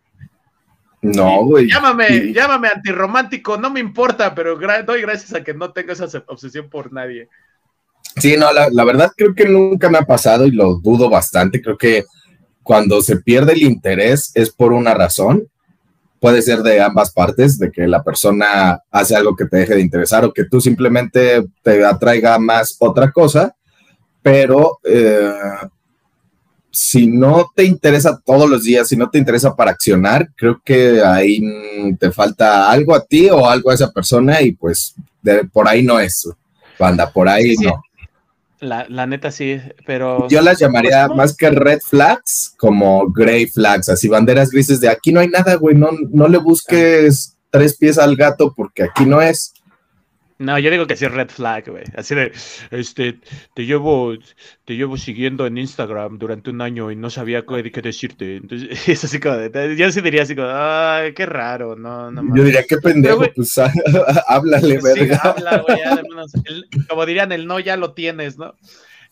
[1.02, 1.68] No, güey.
[1.68, 6.68] Llámame, llámame antirromántico, no me importa, pero doy gracias a que no tengo esa obsesión
[6.68, 7.28] por nadie.
[8.16, 11.62] Sí, no, la, verdad creo que nunca me ha pasado y lo dudo bastante.
[11.62, 12.04] Creo que
[12.62, 15.48] cuando se pierde el interés es por una razón.
[16.20, 19.80] Puede ser de ambas partes, de que la persona hace algo que te deje de
[19.80, 23.56] interesar o que tú simplemente te atraiga más otra cosa,
[24.22, 25.32] pero eh,
[26.70, 31.02] si no te interesa todos los días, si no te interesa para accionar, creo que
[31.04, 31.40] ahí
[31.98, 34.94] te falta algo a ti o algo a esa persona y pues
[35.52, 36.28] por ahí no es,
[36.78, 37.82] banda, por ahí no.
[38.62, 40.28] La, la, neta sí, pero...
[40.28, 44.88] Yo las llamaría pues, más que red flags, como gray flags, así banderas grises de
[44.88, 49.04] aquí no hay nada, güey, no, no le busques tres pies al gato porque aquí
[49.04, 49.52] no es.
[50.42, 51.84] No, yo digo que sí es red flag, güey.
[51.96, 52.32] Así de,
[52.70, 53.20] este,
[53.54, 54.14] te llevo,
[54.64, 58.36] te llevo siguiendo en Instagram durante un año y no sabía qué, qué decirte.
[58.36, 62.36] Entonces, es así como, de, yo sí diría así como, ay, qué raro, no, no
[62.36, 63.56] Yo diría, qué pendejo, pues
[64.26, 65.16] háblale, pues verga.
[65.22, 65.78] habla, güey,
[66.88, 68.54] como dirían, el no ya lo tienes, ¿no?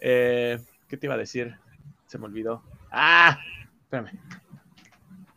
[0.01, 1.55] Eh, ¿Qué te iba a decir?
[2.07, 2.65] Se me olvidó.
[2.91, 3.39] Ah,
[3.85, 4.19] espérame.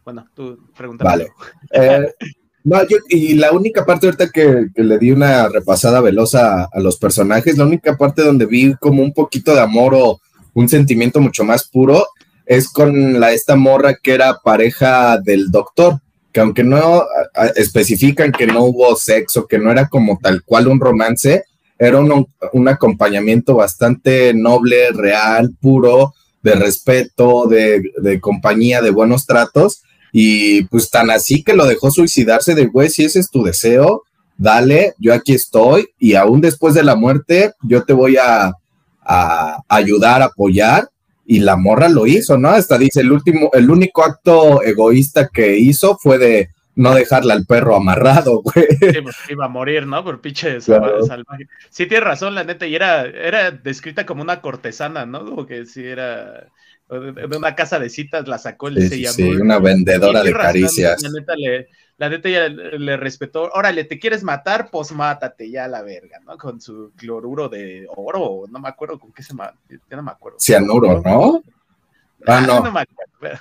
[0.03, 1.09] Bueno, tú pregúntame.
[1.09, 1.31] Vale.
[1.71, 2.13] Eh,
[2.63, 2.77] no,
[3.09, 7.65] y la única parte ahorita que, le di una repasada velosa a, los personajes, la
[7.65, 10.21] única parte donde vi como un poquito de amor o
[10.53, 12.07] un sentimiento mucho más puro
[12.45, 15.99] es con la esta morra que era pareja del doctor,
[16.31, 17.03] que aunque no
[17.55, 21.43] especifican que no hubo sexo, que no era como tal cual un romance,
[21.77, 29.25] era un, un acompañamiento bastante noble, real, puro, de respeto, de, de compañía, de buenos
[29.25, 29.83] tratos
[30.15, 34.03] y pues tan así que lo dejó suicidarse de, güey, si ese es tu deseo,
[34.37, 38.53] dale, yo aquí estoy y aún después de la muerte yo te voy a,
[39.01, 40.87] a ayudar, a apoyar.
[41.25, 42.49] Y la morra lo hizo, ¿no?
[42.49, 47.45] Hasta dice, el último, el único acto egoísta que hizo fue de no dejarle al
[47.45, 48.67] perro amarrado, güey.
[48.79, 50.03] Sí, pues iba a morir, ¿no?
[50.03, 51.47] Por pinche salvaje.
[51.69, 55.25] Sí, tienes razón, la neta, y era, era descrita como una cortesana, ¿no?
[55.25, 56.49] Como que sí era
[56.89, 61.01] de una casa de citas la sacó, le sí, sí, una vendedora de caricias.
[61.01, 64.69] La neta, le, la neta ya le, respetó, órale, ¿te quieres matar?
[64.71, 66.37] Pues mátate ya la verga, ¿no?
[66.37, 70.11] Con su cloruro de oro, no me acuerdo con qué se llama, ya no me
[70.11, 70.37] acuerdo.
[70.39, 71.41] Cianuro, ¿no?
[72.25, 72.63] Ah, ah no.
[72.63, 73.39] no me acuerdo.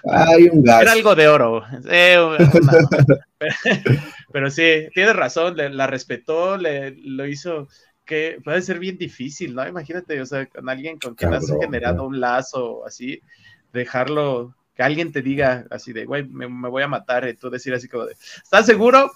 [0.52, 0.82] Un gas.
[0.82, 1.64] Era algo de oro.
[1.90, 2.16] Eh,
[4.32, 7.68] pero, sí, tienes razón, la respetó, le, lo hizo
[8.12, 9.66] que puede ser bien difícil, ¿no?
[9.66, 13.22] Imagínate, o sea, con alguien con quien has generado un lazo así,
[13.72, 17.72] dejarlo, que alguien te diga así de, güey, me, voy a matar, y tú decir
[17.72, 19.10] así como de, ¿estás seguro?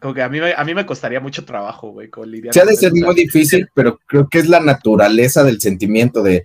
[0.00, 2.52] Como que a mí, a mí me costaría mucho trabajo, güey, con lidiar.
[2.52, 6.42] Se ha de ser muy difícil, pero creo que es la naturaleza del sentimiento de,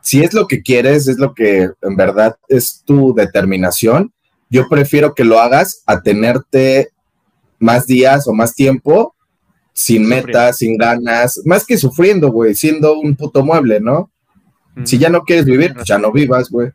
[0.00, 4.14] si es lo que quieres, es lo que en verdad es tu determinación,
[4.48, 6.88] yo prefiero que lo hagas a tenerte
[7.58, 9.14] más días o más tiempo
[9.80, 14.10] sin metas, sin ganas, más que sufriendo, güey, siendo un puto mueble, ¿no?
[14.84, 16.68] Si ya no quieres vivir, pues ya no vivas, güey.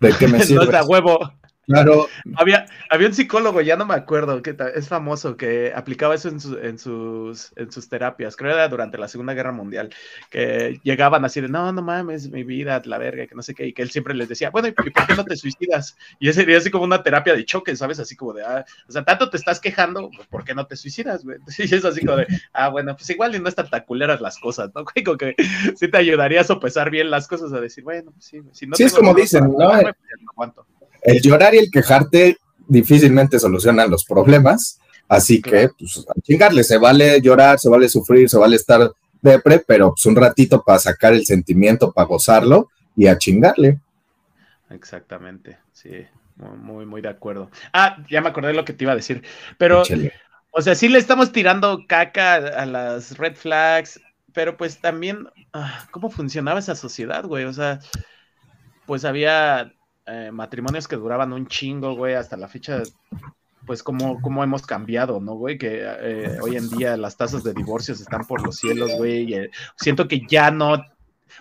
[0.00, 0.64] ¿De qué me sirve?
[0.64, 1.18] no huevo.
[1.66, 2.06] Claro.
[2.36, 6.38] Había, había un psicólogo, ya no me acuerdo, que es famoso, que aplicaba eso en,
[6.62, 9.92] en, sus, en sus terapias, creo que era durante la Segunda Guerra Mundial,
[10.30, 13.66] que llegaban así de, no, no mames, mi vida, la verga, que no sé qué,
[13.66, 15.96] y que él siempre les decía, bueno, ¿y por qué no te suicidas?
[16.20, 17.98] Y ese sería así como una terapia de choque, ¿sabes?
[17.98, 20.76] Así como de, ah, o sea, tanto te estás quejando, pues, ¿por qué no te
[20.76, 21.38] suicidas, güey?
[21.58, 24.38] Y es así como de, ah, bueno, pues igual y no están tan culeras las
[24.38, 24.84] cosas, ¿no?
[25.04, 25.34] Como que
[25.76, 28.76] sí te ayudaría a sopesar bien las cosas, a decir, bueno, pues sí, si no
[28.76, 29.70] sí es como dicen, ¿no?
[30.36, 30.50] Pues
[31.06, 36.78] el llorar y el quejarte difícilmente solucionan los problemas, así que pues a chingarle, se
[36.78, 38.90] vale llorar, se vale sufrir, se vale estar
[39.22, 43.78] depre, pero pues un ratito para sacar el sentimiento, para gozarlo y a chingarle.
[44.70, 45.90] Exactamente, sí,
[46.36, 47.50] muy, muy de acuerdo.
[47.72, 49.22] Ah, ya me acordé de lo que te iba a decir,
[49.58, 49.84] pero,
[50.50, 54.00] o sea, sí le estamos tirando caca a las red flags,
[54.32, 57.44] pero pues también, ah, ¿cómo funcionaba esa sociedad, güey?
[57.44, 57.78] O sea,
[58.86, 59.72] pues había
[60.06, 62.82] eh, matrimonios que duraban un chingo, güey, hasta la fecha,
[63.66, 65.58] pues como, como hemos cambiado, ¿no, güey?
[65.58, 69.34] Que eh, hoy en día las tasas de divorcios están por los cielos, güey.
[69.34, 70.84] Eh, siento que ya no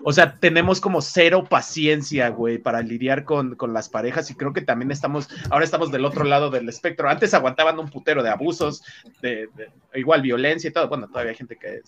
[0.03, 4.61] o sea, tenemos como cero paciencia, güey, para lidiar con, las parejas y creo que
[4.61, 7.09] también estamos, ahora estamos del otro lado del espectro.
[7.09, 8.83] Antes aguantaban un putero de abusos,
[9.21, 9.49] de,
[9.93, 10.87] igual violencia y todo.
[10.87, 11.81] Bueno, todavía hay gente que,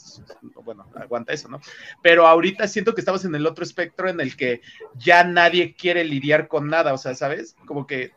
[0.64, 1.60] bueno, aguanta eso, ¿no?
[2.02, 4.62] Pero ahorita siento que estamos en el otro espectro en el que
[4.96, 7.56] ya nadie quiere lidiar con nada, o sea, ¿sabes?
[7.66, 8.12] Como que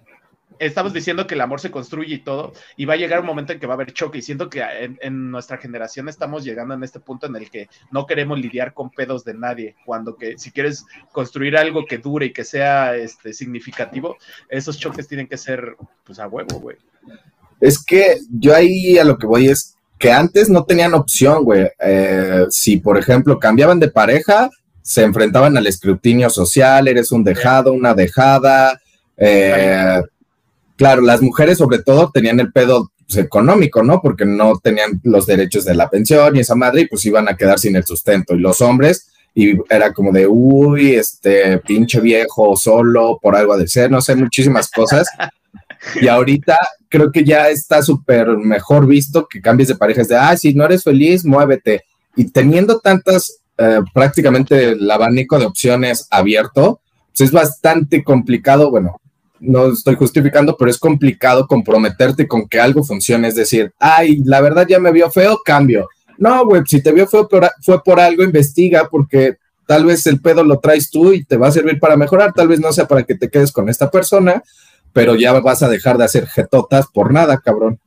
[0.59, 3.53] estamos diciendo que el amor se construye y todo, y va a llegar un momento
[3.53, 4.63] en que va a haber choque, y siento que
[5.01, 8.91] en, nuestra generación estamos llegando en este punto en el que no queremos lidiar con
[8.91, 13.33] pedos de nadie, cuando que si quieres construir algo que dure y que sea este,
[13.33, 14.17] significativo,
[14.49, 16.77] esos choques tienen que ser pues a huevo, güey.
[17.61, 21.69] Es que yo ahí a lo que voy es que antes no tenían opción, güey.
[21.79, 24.49] Eh, si, por ejemplo, cambiaban de pareja,
[24.81, 28.81] se enfrentaban al escrutinio social, eres un dejado, una dejada,
[29.17, 30.01] eh,
[30.81, 34.01] Claro, las mujeres sobre todo tenían el pedo pues, económico, ¿no?
[34.01, 37.37] Porque no tenían los derechos de la pensión y esa madre y pues iban a
[37.37, 38.35] quedar sin el sustento.
[38.35, 43.69] Y los hombres, y era como de, uy, este pinche viejo solo por algo de
[43.69, 45.07] ser, no sé, muchísimas cosas.
[46.01, 50.35] Y ahorita creo que ya está súper mejor visto que cambies de parejas de, ah,
[50.35, 51.85] si no eres feliz, muévete.
[52.17, 59.00] Y teniendo tantas, eh, prácticamente el abanico de opciones abierto, pues es bastante complicado, bueno,
[59.41, 63.29] no estoy justificando, pero es complicado comprometerte con que algo funcione.
[63.29, 65.89] Es decir, ay, la verdad ya me vio feo, cambio.
[66.19, 67.29] No, güey, si te vio feo
[67.63, 71.49] fue por algo, investiga, porque tal vez el pedo lo traes tú y te va
[71.49, 74.43] a servir para mejorar, tal vez no sea para que te quedes con esta persona,
[74.93, 77.79] pero ya vas a dejar de hacer jetotas por nada, cabrón.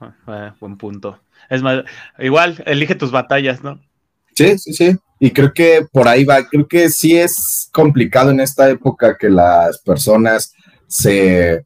[0.00, 1.20] Ah, eh, buen punto.
[1.48, 1.84] Es más,
[2.18, 3.78] igual, elige tus batallas, ¿no?
[4.34, 4.96] Sí, sí, sí.
[5.20, 9.30] Y creo que por ahí va, creo que sí es complicado en esta época que
[9.30, 10.54] las personas
[10.86, 11.64] se,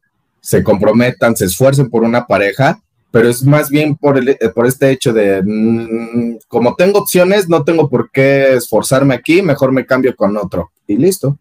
[0.63, 2.81] comprometan, se esfuercen por una pareja,
[3.11, 7.63] pero es más bien por, el, por este hecho de, mm, como tengo opciones, no
[7.63, 10.71] tengo por qué esforzarme aquí, mejor me cambio con otro.
[10.87, 11.37] Y listo.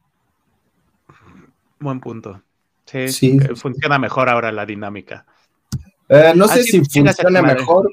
[1.78, 2.42] Buen punto.
[3.06, 5.24] Sí, funciona mejor ahora la dinámica.
[6.08, 7.88] Eh, no sé si funciona mejor,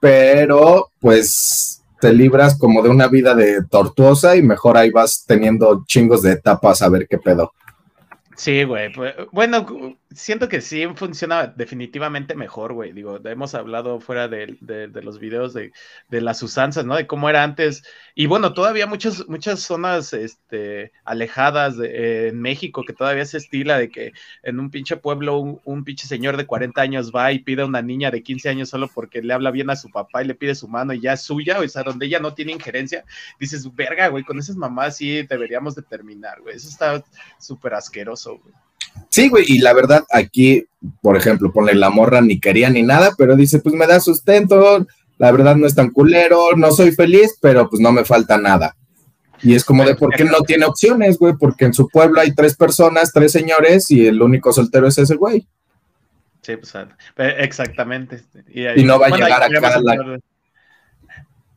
[0.00, 5.84] pero pues te libras como de una vida de tortuosa y mejor ahí vas teniendo
[5.86, 7.52] chingos de etapas a ver qué pedo.
[8.40, 8.90] Sí, güey.
[8.92, 9.66] Pues, bueno,
[10.12, 12.92] siento que sí funciona definitivamente mejor, güey.
[12.92, 14.58] Digo, hemos hablado fuera de,
[15.02, 15.72] los videos de,
[16.10, 16.96] las usanzas, ¿no?
[16.96, 17.84] De cómo era antes.
[18.14, 23.78] Y bueno, todavía muchas, muchas zonas este, alejadas de, en México que todavía se estila
[23.78, 27.62] de que en un pinche pueblo un, pinche señor de 40 años va y pide
[27.62, 30.26] a una niña de 15 años solo porque le habla bien a su papá y
[30.26, 33.04] le pide su mano y ya es suya, o sea, donde ella no tiene injerencia.
[33.38, 36.56] Dices, verga, güey, con esas mamás sí deberíamos de terminar, güey.
[36.56, 37.04] Eso está
[37.38, 38.54] súper asqueroso, güey.
[39.08, 40.64] Sí, güey, y la verdad, aquí,
[41.02, 44.86] por ejemplo, ponle la morra ni quería ni nada, pero dice, pues me da sustento,
[45.18, 48.76] la verdad no es tan culero, no soy feliz, pero pues no me falta nada.
[49.42, 51.34] Y es como de, ¿por qué no tiene opciones, güey?
[51.38, 55.16] Porque en su pueblo hay tres personas, tres señores, y el único soltero es ese
[55.16, 55.46] güey.
[56.42, 56.74] Sí, pues
[57.16, 58.22] exactamente.
[58.48, 60.18] Y, no va a llegar acá la...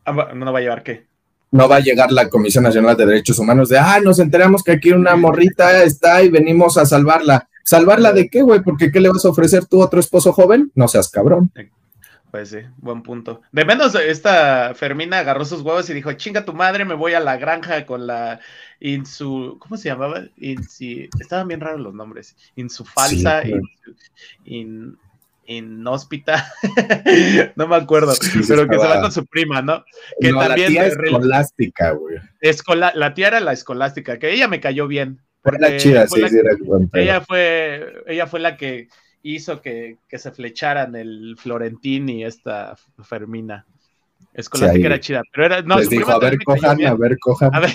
[0.05, 1.05] Ah, ¿No va a llevar qué?
[1.53, 4.71] No va a llegar la Comisión Nacional de Derechos Humanos de, ah, nos enteramos que
[4.71, 7.47] aquí una morrita está y venimos a salvarla.
[7.63, 8.61] ¿Salvarla de qué, güey?
[8.61, 10.71] Porque ¿qué le vas a ofrecer tú a otro esposo joven?
[10.73, 11.51] No seas cabrón.
[12.31, 13.43] Pues sí, buen punto.
[13.51, 17.19] De menos esta Fermina agarró sus huevos y dijo, chinga tu madre, me voy a
[17.19, 18.39] la granja con la
[18.79, 19.57] Insu...
[19.59, 20.23] ¿Cómo se llamaba?
[20.37, 21.07] Insi...
[21.19, 22.35] Estaban bien raros los nombres.
[22.55, 23.53] Insufalsa, sí,
[24.45, 24.97] in,
[25.45, 26.51] inhóspita,
[27.55, 28.13] no me acuerdo,
[28.47, 29.83] pero que se va con su prima, ¿no?
[30.19, 32.17] Que también la tía escolástica, güey.
[32.95, 35.19] La tía era la escolástica, que ella me cayó bien.
[35.41, 36.21] Porque chida, sí,
[36.93, 38.87] ella fue, ella fue la que
[39.23, 43.65] hizo que, se flecharan el Florentín y esta Fermina.
[44.33, 45.61] Escolástica era chida, pero era.
[45.61, 47.53] No, Les dijo, a ver, cojan, a ver, cojan.
[47.53, 47.73] A ver.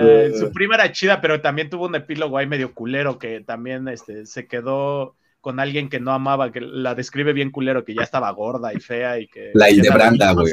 [0.00, 3.88] Eh, su prima era chida, pero también tuvo un epílogo ahí medio culero que también
[3.88, 8.02] este, se quedó con alguien que no amaba, que la describe bien culero, que ya
[8.02, 9.50] estaba gorda y fea y que...
[9.54, 10.52] La Hildebranda, güey.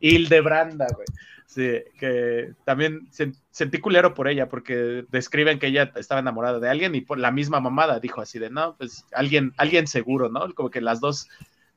[0.00, 1.06] Hildebranda, güey.
[1.46, 3.08] Sí, que también
[3.50, 7.30] sentí culero por ella, porque describen que ella estaba enamorada de alguien y por la
[7.30, 10.54] misma mamada dijo así de, no, pues alguien, alguien seguro, ¿no?
[10.54, 11.28] Como que las dos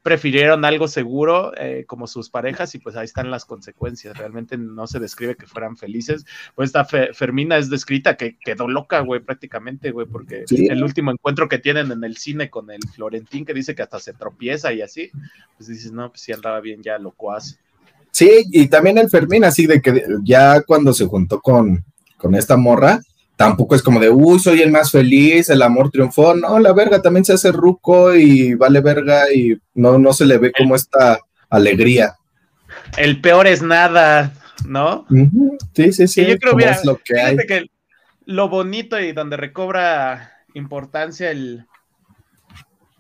[0.06, 4.16] prefirieron algo seguro eh, como sus parejas y pues ahí están las consecuencias.
[4.16, 6.28] Realmente no se describe que fueran felices.
[6.53, 11.49] Pues esta Fermina es descrita que quedó loca, güey, prácticamente, güey, porque el último encuentro
[11.49, 14.84] que tienen en el cine con el Florentín que dice que hasta se tropieza y
[14.84, 15.10] así,
[15.58, 17.58] pues dices, no, pues sí andaba bien ya locuaz.
[18.12, 21.84] Sí, y también el Fermín, así de que ya cuando se juntó con,
[22.16, 23.01] con esta morra,
[23.36, 26.36] tampoco es como de, uy, soy el más feliz, el amor triunfó.
[26.36, 30.38] No, la verga también se hace ruco y vale verga y no, no se le
[30.38, 31.19] ve como esta
[31.49, 32.15] alegría.
[32.97, 34.33] El peor es nada,
[34.65, 35.05] ¿no?
[35.73, 36.25] Sí, sí, sí.
[36.25, 37.38] yo creo es lo que hay.
[37.38, 37.69] que
[38.25, 41.65] lo bonito y donde recobra importancia el,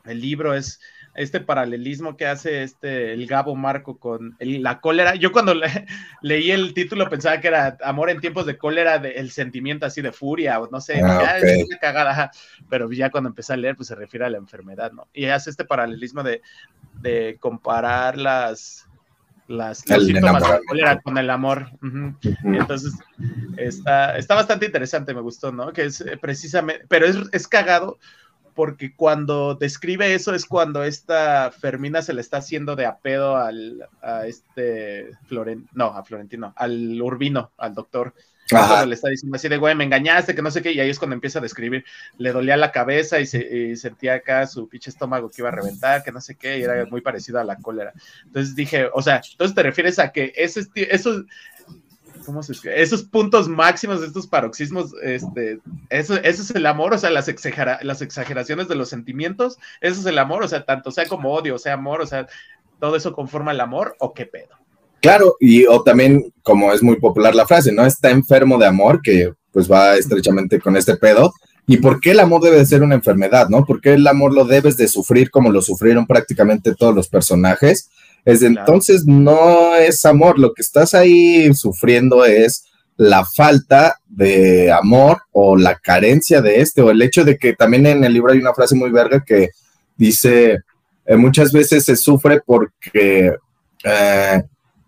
[0.05, 0.79] el libro es
[1.15, 5.15] este paralelismo que hace este el Gabo Marco con la cólera.
[5.15, 5.53] Yo cuando
[6.21, 10.01] leí el título pensaba que era amor en tiempos de cólera, de, el sentimiento así
[10.01, 12.31] de furia, o no sé, ah, es una cagada,
[12.69, 15.07] pero ya cuando empecé a leer, pues se refiere a la enfermedad, ¿no?
[15.13, 16.41] Y hace este paralelismo de,
[17.01, 18.87] de comparar las,
[19.47, 21.69] las los síntomas de cólera con el amor.
[22.43, 22.93] Entonces,
[23.57, 25.71] está, está bastante interesante, me gustó, ¿no?
[25.71, 27.97] Que es eh, precisamente, pero es, es cagado
[28.55, 33.87] porque cuando describe eso es cuando esta Fermina se le está haciendo de apedo al,
[34.01, 38.13] a este Floren, no, a Florentino, al Urbino, al doctor.
[38.87, 40.99] le está diciendo así de, güey, me engañaste, que no sé qué, y ahí es
[40.99, 41.83] cuando empieza a describir,
[42.17, 46.03] le dolía la cabeza y, se, sentía acá su pinche estómago que iba a reventar,
[46.03, 47.91] que no sé qué, y era muy parecido a la cólera.
[48.23, 51.25] Entonces dije, o sea, entonces te refieres a que ese, eso,
[52.25, 52.81] ¿cómo se escribe?
[52.81, 55.59] Esos puntos máximos estos paroxismos, este,
[55.89, 57.31] eso, eso es el amor, o sea, las,
[57.81, 61.57] las exageraciones de los sentimientos, eso es el amor, o sea, tanto sea como odio,
[61.57, 62.27] sea, amor, o sea,
[62.79, 64.55] todo eso conforma el amor o qué pedo.
[65.01, 67.85] Claro, y o también, como es muy popular la frase, ¿no?
[67.85, 71.31] Está enfermo de amor, que pues va estrechamente con este pedo.
[71.67, 73.65] ¿Y por qué el amor debe de ser una enfermedad, no?
[73.65, 77.89] ¿Por qué el amor lo debes de sufrir como lo sufrieron prácticamente todos los personajes?
[78.25, 82.65] Es entonces no es amor, lo que estás ahí sufriendo es
[82.97, 87.85] la falta de amor o la carencia de este, o el hecho de que también
[87.85, 89.49] en el libro hay una frase muy verga que
[89.95, 90.59] dice,
[91.05, 93.35] eh, muchas veces se sufre porque
[93.83, 94.43] eh,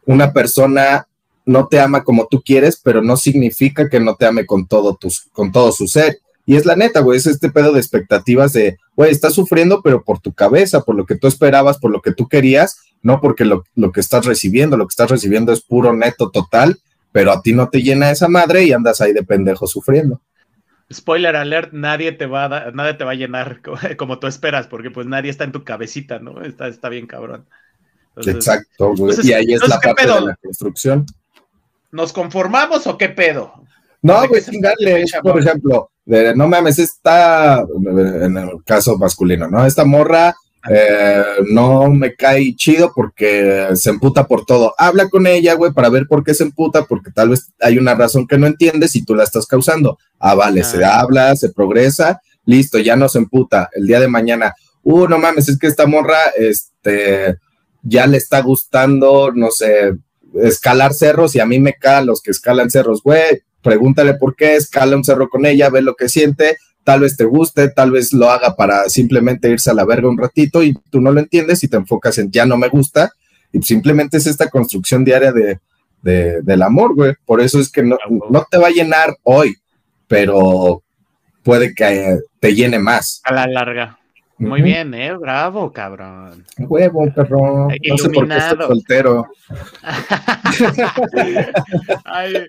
[0.05, 1.07] una persona
[1.45, 4.95] no te ama como tú quieres, pero no significa que no te ame con todo,
[4.95, 6.17] tus, con todo su ser.
[6.45, 10.03] Y es la neta, güey, es este pedo de expectativas de, güey, estás sufriendo, pero
[10.03, 13.45] por tu cabeza, por lo que tú esperabas, por lo que tú querías, no porque
[13.45, 16.79] lo, que estás recibiendo, lo que estás recibiendo es puro neto total,
[17.11, 20.21] pero a ti no te llena esa madre y andas ahí de pendejo sufriendo.
[20.91, 23.61] Spoiler alert, nadie te va a, nadie te va a llenar
[23.97, 26.41] como, tú esperas, porque pues nadie está en tu cabecita, ¿no?
[26.41, 27.45] Está, está bien cabrón.
[28.17, 29.15] Exacto, güey.
[29.23, 31.05] y ahí es la parte de la construcción.
[31.91, 33.53] ¿Nos conformamos o qué pedo?
[34.01, 35.91] No, güey, chingarle, por ejemplo,
[36.35, 39.65] no mames, está, en el caso masculino, ¿no?
[39.65, 40.35] Esta morra
[40.69, 44.73] eh, no me cae chido porque se emputa por todo.
[44.77, 47.95] Habla con ella, güey, para ver por qué se emputa, porque tal vez hay una
[47.95, 49.97] razón que no entiendes y tú la estás causando.
[50.19, 53.69] Ah, vale, se habla, se progresa, listo, ya no se emputa.
[53.73, 54.53] El día de mañana,
[54.83, 57.37] uh, no mames, es que esta morra, este,
[57.83, 59.93] ya le está gustando, no sé,
[60.35, 64.55] escalar cerros y a mí me caen los que escalan cerros, güey, pregúntale por qué,
[64.55, 66.57] escala un cerro con ella, ve lo que siente,
[66.87, 70.17] tal vez te guste, tal vez lo haga para simplemente irse a la verga un
[70.17, 73.11] ratito y tú no lo entiendes y te enfocas en ya no me gusta
[73.51, 75.59] y simplemente es esta construcción diaria de,
[76.01, 77.13] del amor, güey.
[77.25, 77.97] Por eso es que no,
[78.29, 79.57] no te va a llenar hoy,
[80.07, 80.81] pero
[81.43, 83.19] puede que te llene más.
[83.25, 83.99] A la larga.
[84.37, 86.45] Muy bien, eh, bravo, cabrón.
[86.57, 87.67] Huevo, perro.
[87.67, 89.27] No sé por qué estoy soltero.
[92.05, 92.47] hay,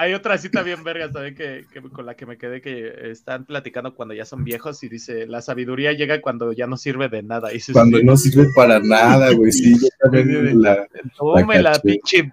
[0.00, 3.94] hay, otra cita bien verga también que, con la que me quedé que están platicando
[3.94, 7.52] cuando ya son viejos y dice, la sabiduría llega cuando ya no sirve de nada.
[7.52, 10.86] Y cuando no sirve para nada, güey, sí, yo también la,
[11.16, 12.32] Tome la, pinche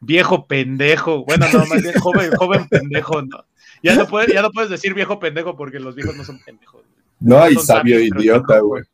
[0.00, 1.24] viejo pendejo.
[1.24, 3.44] Bueno, no, más bien joven, joven pendejo, ¿no?
[3.82, 6.82] Ya no, puedes, ya no puedes decir viejo pendejo porque los viejos no son pendejos.
[7.20, 8.84] No, hay sabio idiota, güey.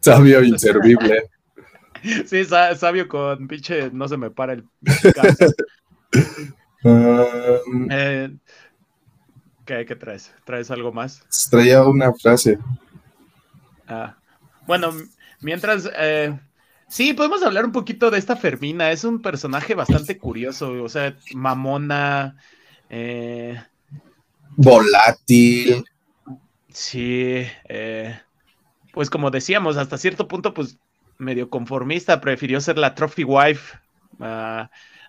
[0.00, 1.24] Sabio inservible.
[2.26, 4.64] Sí, sabio con pinche, no se me para el.
[6.84, 8.30] Um, eh,
[9.64, 10.34] ¿qué, traes?
[10.44, 11.24] ¿Traes algo más?
[11.50, 12.58] Traía una frase.
[13.88, 14.16] Ah,
[14.66, 14.92] bueno,
[15.40, 15.90] mientras.
[15.96, 16.38] Eh,
[16.86, 18.92] sí, podemos hablar un poquito de esta Fermina.
[18.92, 20.72] Es un personaje bastante curioso.
[20.82, 22.36] O sea, mamona.
[22.90, 23.58] Eh,
[24.56, 25.84] volátil.
[26.68, 27.46] Sí,
[28.92, 30.76] pues como decíamos, hasta cierto punto, pues
[31.16, 33.78] medio conformista, prefirió ser la trophy wife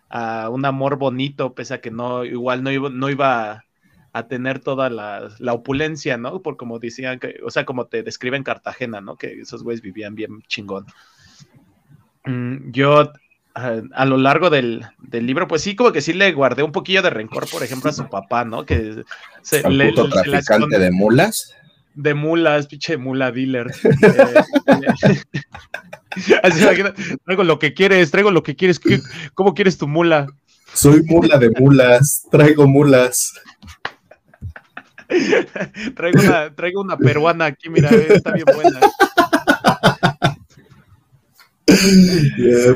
[0.09, 3.65] a, un amor bonito, pese a que no, igual no iba, no iba
[4.13, 6.41] a tener toda la, opulencia, ¿no?
[6.41, 9.17] Por como decían, que, o sea, como te describen Cartagena, ¿no?
[9.17, 10.85] Que esos güeyes vivían bien chingón.
[12.25, 13.11] Mm, yo
[13.55, 17.09] a, lo largo del, libro, pues sí, como que sí le guardé un poquillo de
[17.09, 18.65] rencor, por ejemplo, a su papá, ¿no?
[18.65, 19.03] Que
[19.41, 21.55] se, le, traficante de mulas?
[21.95, 23.71] De mulas, pinche mula dealer.
[27.25, 28.79] traigo lo que quieres, traigo lo que quieres.
[29.33, 30.27] ¿Cómo quieres tu mula?
[30.73, 33.33] Soy mula de mulas, traigo mulas.
[35.95, 38.79] traigo, una, traigo una peruana aquí, mira, está bien buena.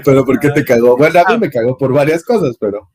[0.03, 0.97] pero ¿por qué te cagó?
[0.97, 1.37] Bueno, a mí ah.
[1.37, 2.89] me cagó por varias cosas, pero.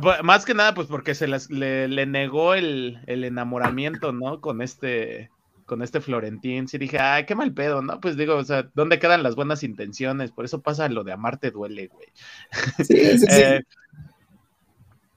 [0.00, 4.40] Pues, más que nada, pues porque se le, negó el, enamoramiento, ¿no?
[4.40, 5.30] Con este,
[5.68, 6.66] con este Florentín.
[6.66, 8.00] Sí dije, ay, qué mal pedo, ¿no?
[8.00, 10.32] Pues digo, o sea, ¿dónde quedan las buenas intenciones?
[10.32, 12.08] Por eso pasa lo de amarte duele, güey.
[12.78, 13.26] Sí, sí, sí.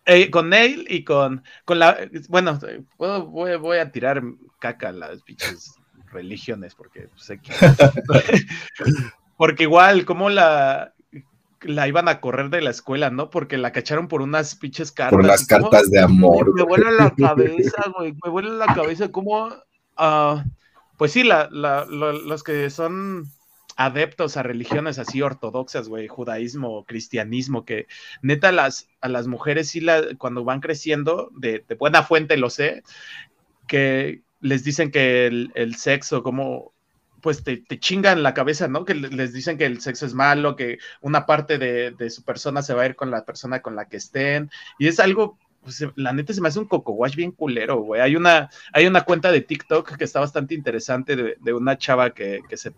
[0.08, 1.96] Eh, eh, con él y con, con la,
[2.28, 2.60] bueno,
[2.98, 4.24] voy, voy, a tirar
[4.60, 5.76] caca a las pinches
[6.12, 7.54] religiones porque sé que
[9.38, 10.96] Porque igual, como la,
[11.62, 13.30] la iban a correr de la escuela, ¿no?
[13.30, 15.18] Porque la cacharon por unas pinches cartas.
[15.18, 16.54] Por las cartas de amor.
[16.56, 18.14] Me vuela la cabeza, güey.
[18.24, 19.50] Me vuela la cabeza cómo.
[20.02, 20.42] Uh,
[20.98, 23.28] pues sí, la, los que son
[23.76, 27.88] adeptos a religiones así ortodoxas, güey, judaísmo, cristianismo, que
[28.22, 32.84] neta las, a las mujeres sí la, cuando van creciendo, de, buena fuente lo sé,
[33.68, 36.74] que les dicen que el, el sexo, como
[37.22, 38.84] pues te, chingan la cabeza, ¿no?
[38.84, 42.74] Que les dicen que el sexo es malo, que una parte de, su persona se
[42.74, 44.50] va a ir con la persona con la que estén,
[44.80, 48.02] y es algo, pues la neta se me hace un coco wash bien culero, güey.
[48.02, 52.42] Hay una, hay una cuenta de TikTok que está bastante interesante de, una chava que,
[52.54, 52.74] se,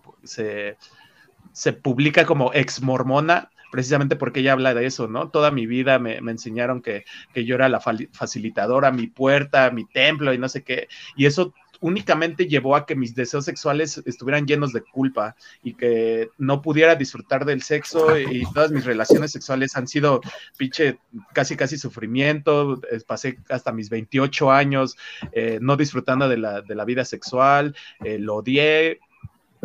[1.54, 5.30] se, publica como ex mormona, precisamente porque ella habla de eso, ¿no?
[5.30, 10.34] Toda mi vida me, enseñaron que, que, yo era la facilitadora, mi puerta, mi templo
[10.34, 11.54] y no sé qué, y eso
[11.84, 16.96] únicamente llevó a que mis deseos sexuales estuvieran llenos de culpa y que no pudiera
[16.96, 20.22] disfrutar del sexo y todas mis relaciones sexuales han sido
[20.58, 20.98] pinche
[21.34, 24.96] casi casi sufrimiento, pasé hasta mis 28 años
[25.34, 27.76] eh, no disfrutando de la, de la vida sexual,
[28.06, 29.02] eh, lo odié,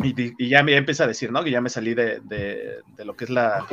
[0.03, 1.43] y, ya me empieza a decir, ¿no?
[1.43, 2.21] Que ya me salí de,
[2.97, 3.65] lo que es la,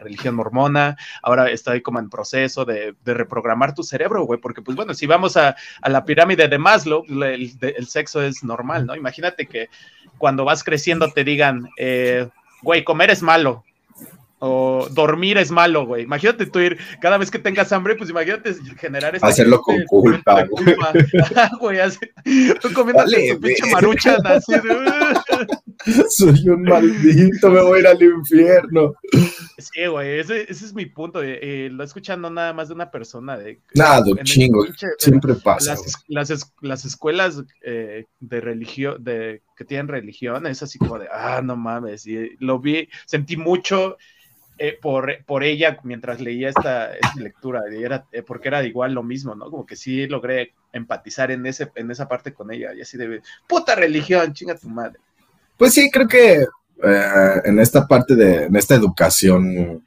[0.00, 4.94] religión mormona, ahora estoy como en proceso de, reprogramar tu cerebro, güey, porque pues bueno,
[4.94, 5.56] si vamos a,
[5.86, 8.96] la pirámide de Maslow, el, el, sexo es normal, ¿no?
[8.96, 9.68] Imagínate que
[10.18, 12.28] cuando vas creciendo te digan, eh,
[12.62, 13.64] güey, comer es malo,
[14.40, 16.04] o dormir es malo, güey.
[16.04, 20.44] Imagínate tú ir, cada vez que tengas hambre, pues imagínate generar esta Hacerlo con culpa,
[21.58, 21.78] güey.
[22.60, 26.06] tú comiendo tu pinche maruchan así de...
[26.08, 28.94] Soy un maldito, me voy a ir al infierno.
[29.58, 31.22] Sí, güey, ese, ese, es mi punto.
[31.22, 33.36] Eh, eh, lo escuchando nada más de una persona.
[33.36, 34.66] De, nada, chingo,
[34.98, 35.72] siempre pasa.
[35.72, 41.08] Las, las, las escuelas eh, de religión, de que tienen religión, es así como de,
[41.12, 42.06] ah, no mames.
[42.06, 43.96] Y lo vi, sentí mucho
[44.62, 49.34] eh, por, por ella mientras leía esta, lectura, era, eh, porque era igual lo mismo,
[49.34, 49.50] ¿no?
[49.50, 53.22] Como que sí logré empatizar en, ese, en esa parte con ella, y así de,
[53.48, 54.98] puta religión, chinga tu madre.
[55.56, 59.82] Pues sí, creo que eh, en esta parte de, en esta educación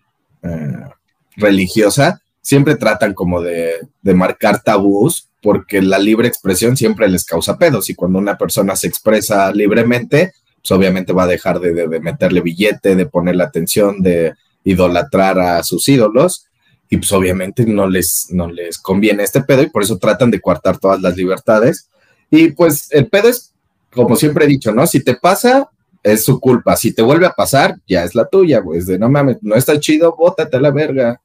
[1.36, 7.60] religiosa, siempre tratan como de, de marcar tabús, porque la libre expresión siempre les causa
[7.60, 11.88] pedos, y cuando una persona se expresa libremente, pues obviamente va a dejar de, de,
[11.88, 14.34] de, meterle billete, de ponerle atención, de,
[14.64, 16.48] idolatrar a sus ídolos
[16.90, 20.40] y pues obviamente no les, no les conviene este pedo y por eso tratan de
[20.40, 21.90] coartar todas las libertades.
[22.30, 23.54] Y pues el pedo es,
[23.92, 24.86] como siempre he dicho, ¿no?
[24.86, 25.70] Si te pasa,
[26.04, 26.76] es su culpa.
[26.76, 28.82] Si te vuelve a pasar, ya es la tuya, güey.
[28.84, 31.20] de no mames, no está chido, bótate a la verga.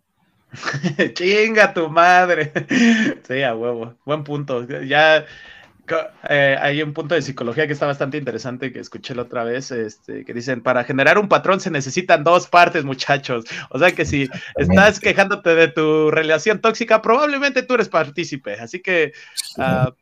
[1.14, 2.52] Chinga tu madre.
[3.28, 3.94] sí, a huevo.
[4.06, 4.66] Buen punto.
[4.84, 5.26] Ya
[6.28, 9.70] eh, hay un punto de psicología que está bastante interesante que escuché la otra vez,
[9.70, 13.44] este, que dicen, para generar un patrón se necesitan dos partes, muchachos.
[13.70, 18.54] O sea que si estás quejándote de tu relación tóxica, probablemente tú eres partícipe.
[18.54, 19.12] Así que
[19.58, 19.92] ah,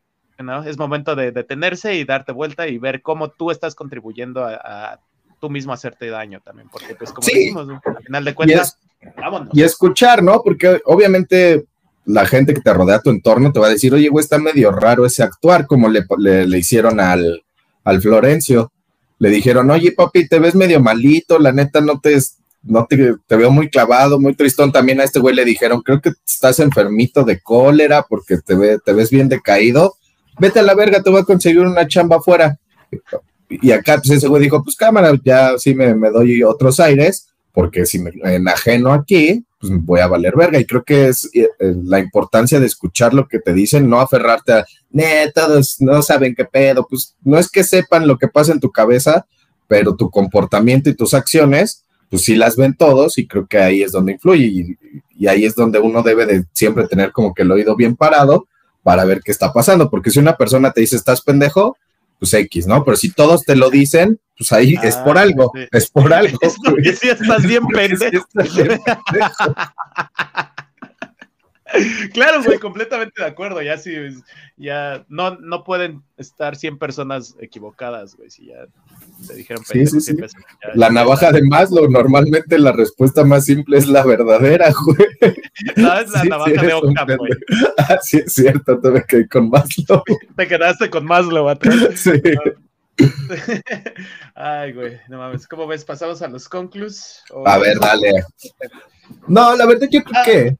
[0.65, 4.99] es momento de detenerse y darte vuelta y ver cómo tú estás contribuyendo a,
[5.39, 6.69] tú mismo hacerte daño también.
[6.69, 8.79] Porque pues como decimos, al final de cuentas,
[9.15, 9.49] vámonos.
[9.53, 10.41] Y escuchar, ¿no?
[10.43, 11.65] Porque obviamente
[12.07, 14.71] la gente que te rodea tu entorno te va a decir, oye, güey, está medio
[14.71, 17.43] raro ese actuar, como le, le, hicieron al,
[17.83, 18.71] al, Florencio.
[19.19, 22.17] Le dijeron, oye, papi, te ves medio malito, la neta no te,
[22.63, 24.71] no te, te, veo muy clavado, muy tristón.
[24.71, 28.79] También a este güey le dijeron, creo que estás enfermito de cólera porque te, ve,
[28.83, 29.95] te ves bien decaído.
[30.39, 32.57] Vete a la verga, te voy a conseguir una chamba afuera.
[33.49, 37.27] Y acá, pues ese güey dijo, pues cámara, ya sí me, me doy otros aires,
[37.51, 40.59] porque si me enajeno aquí, pues voy a valer verga.
[40.59, 43.99] Y creo que es eh, eh, la importancia de escuchar lo que te dicen, no
[43.99, 44.65] aferrarte a,
[45.33, 46.85] todos no saben qué pedo.
[46.87, 49.25] Pues no es que sepan lo que pasa en tu cabeza,
[49.67, 53.83] pero tu comportamiento y tus acciones, pues sí las ven todos y creo que ahí
[53.83, 54.45] es donde influye.
[54.45, 54.77] Y,
[55.17, 58.47] y ahí es donde uno debe de siempre tener como que el oído bien parado
[58.83, 59.89] para ver qué está pasando.
[59.89, 61.77] Porque si una persona te dice, estás pendejo,
[62.19, 62.83] pues X, ¿no?
[62.83, 66.37] Pero si todos te lo dicen, pues ahí es por ah, algo, es por algo.
[66.41, 68.25] Es porque sí estás bien pendejo.
[72.13, 73.61] claro, güey, completamente de acuerdo.
[73.61, 73.95] Ya sí,
[74.57, 78.29] ya no, no pueden estar 100 personas equivocadas, güey.
[78.29, 78.67] Si ya
[79.25, 80.17] te dijeron sí, sí, sí.
[80.73, 85.35] La navaja de Maslow, normalmente la respuesta más simple es la verdadera, güey.
[85.75, 87.31] No, es la navaja de Ockham, güey.
[87.77, 90.03] Ah, sí, es cierto, te me quedé con Maslow.
[90.35, 91.77] Te quedaste con Maslow atrás.
[91.95, 92.11] Sí.
[94.35, 95.47] Ay, güey, no mames.
[95.47, 95.85] ¿Cómo ves?
[95.85, 97.23] ¿Pasamos a los conclus?
[97.45, 98.11] A ver, dale.
[99.27, 100.25] No, la verdad yo creo ah.
[100.25, 100.57] que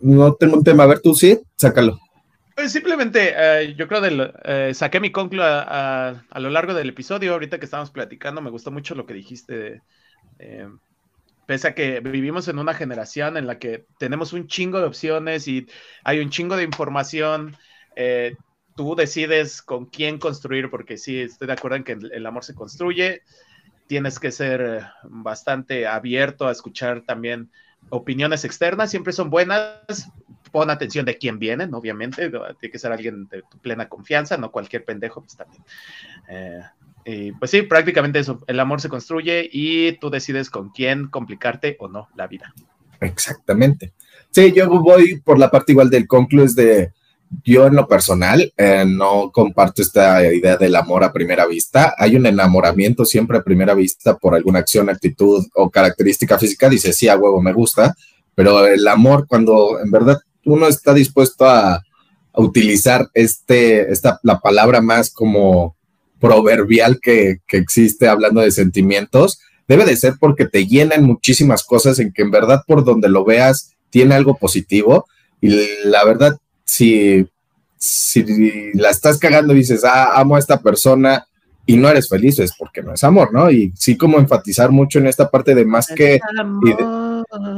[0.00, 0.84] no tengo un tema.
[0.84, 1.98] A ver, tú sí, sácalo.
[2.60, 7.32] Pues simplemente, eh, yo creo que eh, saqué mi conclu a, lo largo del episodio.
[7.32, 9.80] Ahorita que estábamos platicando, me gustó mucho lo que dijiste.
[10.38, 10.68] Eh,
[11.46, 15.48] pese a que vivimos en una generación en la que tenemos un chingo de opciones
[15.48, 15.68] y
[16.04, 17.56] hay un chingo de información,
[18.76, 22.54] tú decides con quién construir, porque sí, estoy de acuerdo en que el amor se
[22.54, 23.22] construye.
[23.86, 27.50] Tienes que ser bastante abierto a escuchar también
[27.88, 30.10] opiniones externas siempre son buenas.
[30.50, 32.30] Pon atención de quién vienen, obviamente.
[32.30, 35.62] Tiene que ser alguien de tu plena confianza, no cualquier pendejo, pues también.
[36.28, 36.60] Eh,
[37.04, 38.42] y pues sí, prácticamente eso.
[38.46, 42.54] El amor se construye y tú decides con quién complicarte o no la vida.
[43.00, 43.92] Exactamente.
[44.30, 46.92] Sí, yo voy por la parte igual del conclues de
[47.44, 51.94] yo en lo personal eh, no comparto esta idea del amor a primera vista.
[51.96, 56.68] Hay un enamoramiento siempre a primera vista por alguna acción, actitud o característica física.
[56.68, 57.94] Dice, sí, a huevo, me gusta.
[58.34, 61.82] Pero el amor, cuando en verdad uno está dispuesto a,
[62.32, 65.76] utilizar este, esta, la palabra más como
[66.20, 71.98] proverbial que, que existe hablando de sentimientos, debe de ser porque te llenan muchísimas cosas
[71.98, 75.06] en que en verdad por donde lo veas tiene algo positivo.
[75.40, 75.50] Y
[75.84, 77.28] la verdad, si,
[77.76, 81.26] si la estás cagando y dices, ah, amo a esta persona
[81.66, 83.50] y no eres feliz, es porque no es amor, ¿no?
[83.50, 86.20] Y sí como enfatizar mucho en esta parte de más que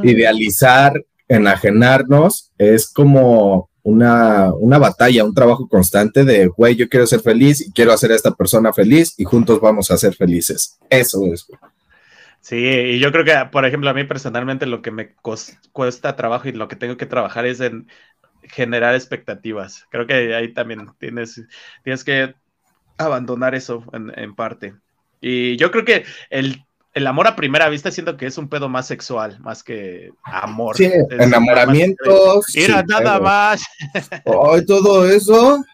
[0.02, 1.02] idealizar,
[1.34, 7.60] enajenarnos, es como una, una batalla, un trabajo constante de, güey, yo quiero ser feliz
[7.60, 10.78] y quiero hacer a esta persona feliz y juntos vamos a ser felices.
[10.88, 11.46] Eso es.
[12.40, 15.14] Sí, y yo creo que, por ejemplo, a mí personalmente lo que me
[15.72, 17.88] cuesta trabajo y lo que tengo que trabajar es en
[18.42, 19.86] generar expectativas.
[19.90, 21.40] Creo que ahí también tienes,
[21.84, 22.34] tienes que
[22.98, 24.74] abandonar eso en, parte.
[25.20, 26.64] Y yo creo que el,
[27.06, 30.76] amor a primera vista siento que es un pedo más sexual, más que amor.
[30.76, 32.44] Sí, enamoramientos.
[32.54, 33.64] Mira, nada más.
[33.94, 35.64] Ay, todo eso.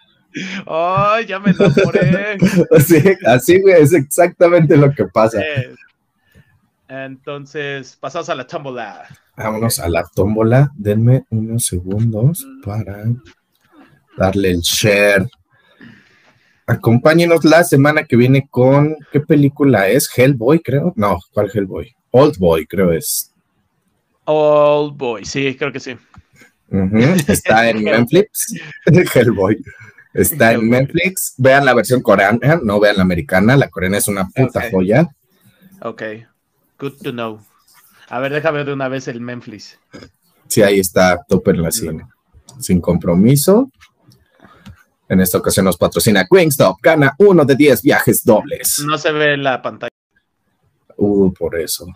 [0.67, 2.39] Ay, ya me enamoré.
[2.87, 5.43] sí, así, es exactamente lo que pasa.
[6.89, 9.07] Entonces, pasamos a la tómbola.
[9.37, 10.71] Vámonos a la tómbola.
[10.77, 13.05] Denme unos segundos para
[14.17, 15.29] darle el share.
[16.69, 18.95] Acompáñenos la semana que viene con.
[19.11, 20.07] ¿Qué película es?
[20.15, 20.93] Hellboy, creo.
[20.97, 21.97] No, ¿cuál Hellboy?
[22.11, 23.33] Old Boy, creo es.
[24.25, 25.97] Old Boy, sí, creo que sí.
[27.27, 28.55] Está en Netflix.
[29.15, 29.65] Hellboy.
[30.13, 31.33] Está en Netflix.
[31.39, 33.57] Vean la versión coreana, no vean la americana.
[33.57, 35.09] La coreana es una puta joya.
[35.81, 36.03] Ok.
[36.79, 37.41] Good to know.
[38.11, 39.79] A ver, déjame de una vez el Memphis.
[40.49, 42.07] Sí, ahí está Topper la cine.
[42.61, 43.71] Sin compromiso.
[45.09, 46.79] En esta ocasión nos patrocina Wingstop.
[46.83, 48.83] Gana uno de diez viajes dobles.
[48.87, 49.91] No se ve la pantalla.
[50.97, 51.87] Uh, por eso.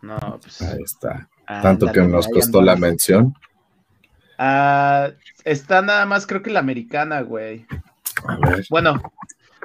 [0.00, 0.60] No, pues.
[0.62, 1.28] Ahí está.
[1.46, 3.34] Tanto que nos costó la mención.
[4.38, 5.10] Ah,
[5.44, 7.66] está nada más, creo que la americana, güey.
[8.26, 8.66] A ver.
[8.70, 9.00] Bueno,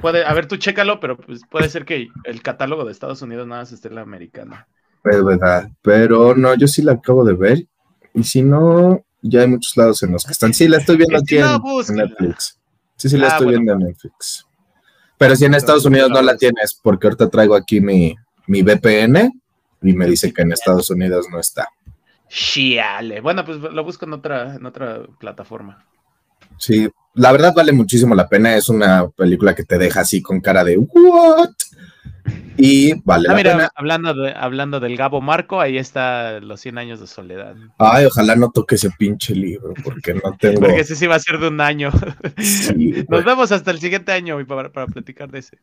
[0.01, 3.47] puede, a ver, tú chécalo, pero pues puede ser que el catálogo de Estados Unidos
[3.47, 4.67] nada más esté en la americana.
[5.03, 7.65] Es verdad, pero no, yo sí la acabo de ver.
[8.13, 10.53] Y si no, ya hay muchos lados en los que están.
[10.53, 12.57] Sí, la estoy viendo aquí en, Netflix.
[12.95, 14.45] Sí, sí, la ah, estoy viendo en Netflix.
[15.18, 18.15] Pero si en Estados Unidos no la tienes, porque ahorita traigo aquí mi,
[18.47, 19.32] mi VPN
[19.82, 21.68] y me dice que en Estados Unidos no está.
[22.30, 23.22] Chiale.
[23.22, 25.86] Bueno, pues lo busco en otra, en otra plataforma.
[26.57, 28.55] Sí, la verdad vale muchísimo la pena.
[28.55, 31.51] Es una película que te deja así con cara de ¿what?
[32.57, 33.71] Y vale ah, la pena.
[33.75, 37.55] Hablando, de, hablando del Gabo Marco, ahí está Los 100 años de soledad.
[37.78, 40.61] Ay, ojalá no toque ese pinche libro, porque no tengo.
[40.61, 41.91] porque ese sí va a ser de un año.
[43.09, 45.57] Nos vemos hasta el siguiente año para, para platicar de ese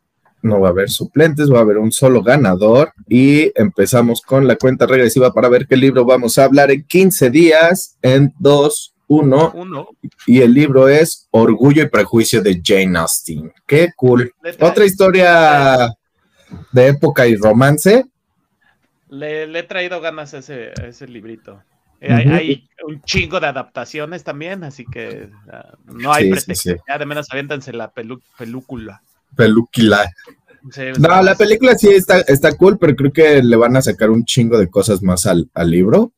[0.45, 4.57] no va a haber suplentes, va a haber un solo ganador y empezamos con la
[4.57, 9.87] cuenta regresiva para ver qué libro vamos a hablar en 15 días, en 2, 1.
[10.27, 13.51] Y el libro es Orgullo y Prejuicio de Jane Austen.
[13.65, 14.31] Qué cool.
[14.59, 15.95] Otra historia
[16.71, 18.05] de época y romance.
[19.09, 21.61] Le, he traído ganas a ese, ese librito.
[22.01, 26.75] Eh, hay, un chingo de adaptaciones también, así que ah, no hay pretexto.
[26.87, 29.01] Ya de menos aviéntanse la película
[29.35, 30.11] película.
[30.99, 34.25] no, la película sí está, está cool, pero creo que le van a sacar un
[34.25, 36.11] chingo de cosas más al, libro.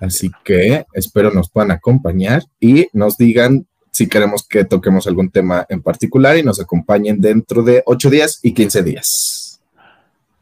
[0.00, 5.64] Así que espero nos puedan acompañar y nos digan si queremos que toquemos algún tema
[5.70, 9.35] en particular y nos acompañen dentro de 8 días y 15 días.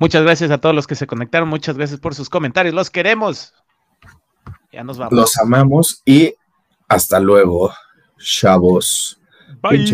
[0.04, 3.54] Muchas gracias a todos los que se conectaron, muchas gracias por sus comentarios, los queremos.
[4.70, 5.14] Ya nos vamos.
[5.14, 6.34] Los amamos y
[6.88, 7.72] hasta luego,
[8.18, 9.18] chavos.
[9.62, 9.86] Bye.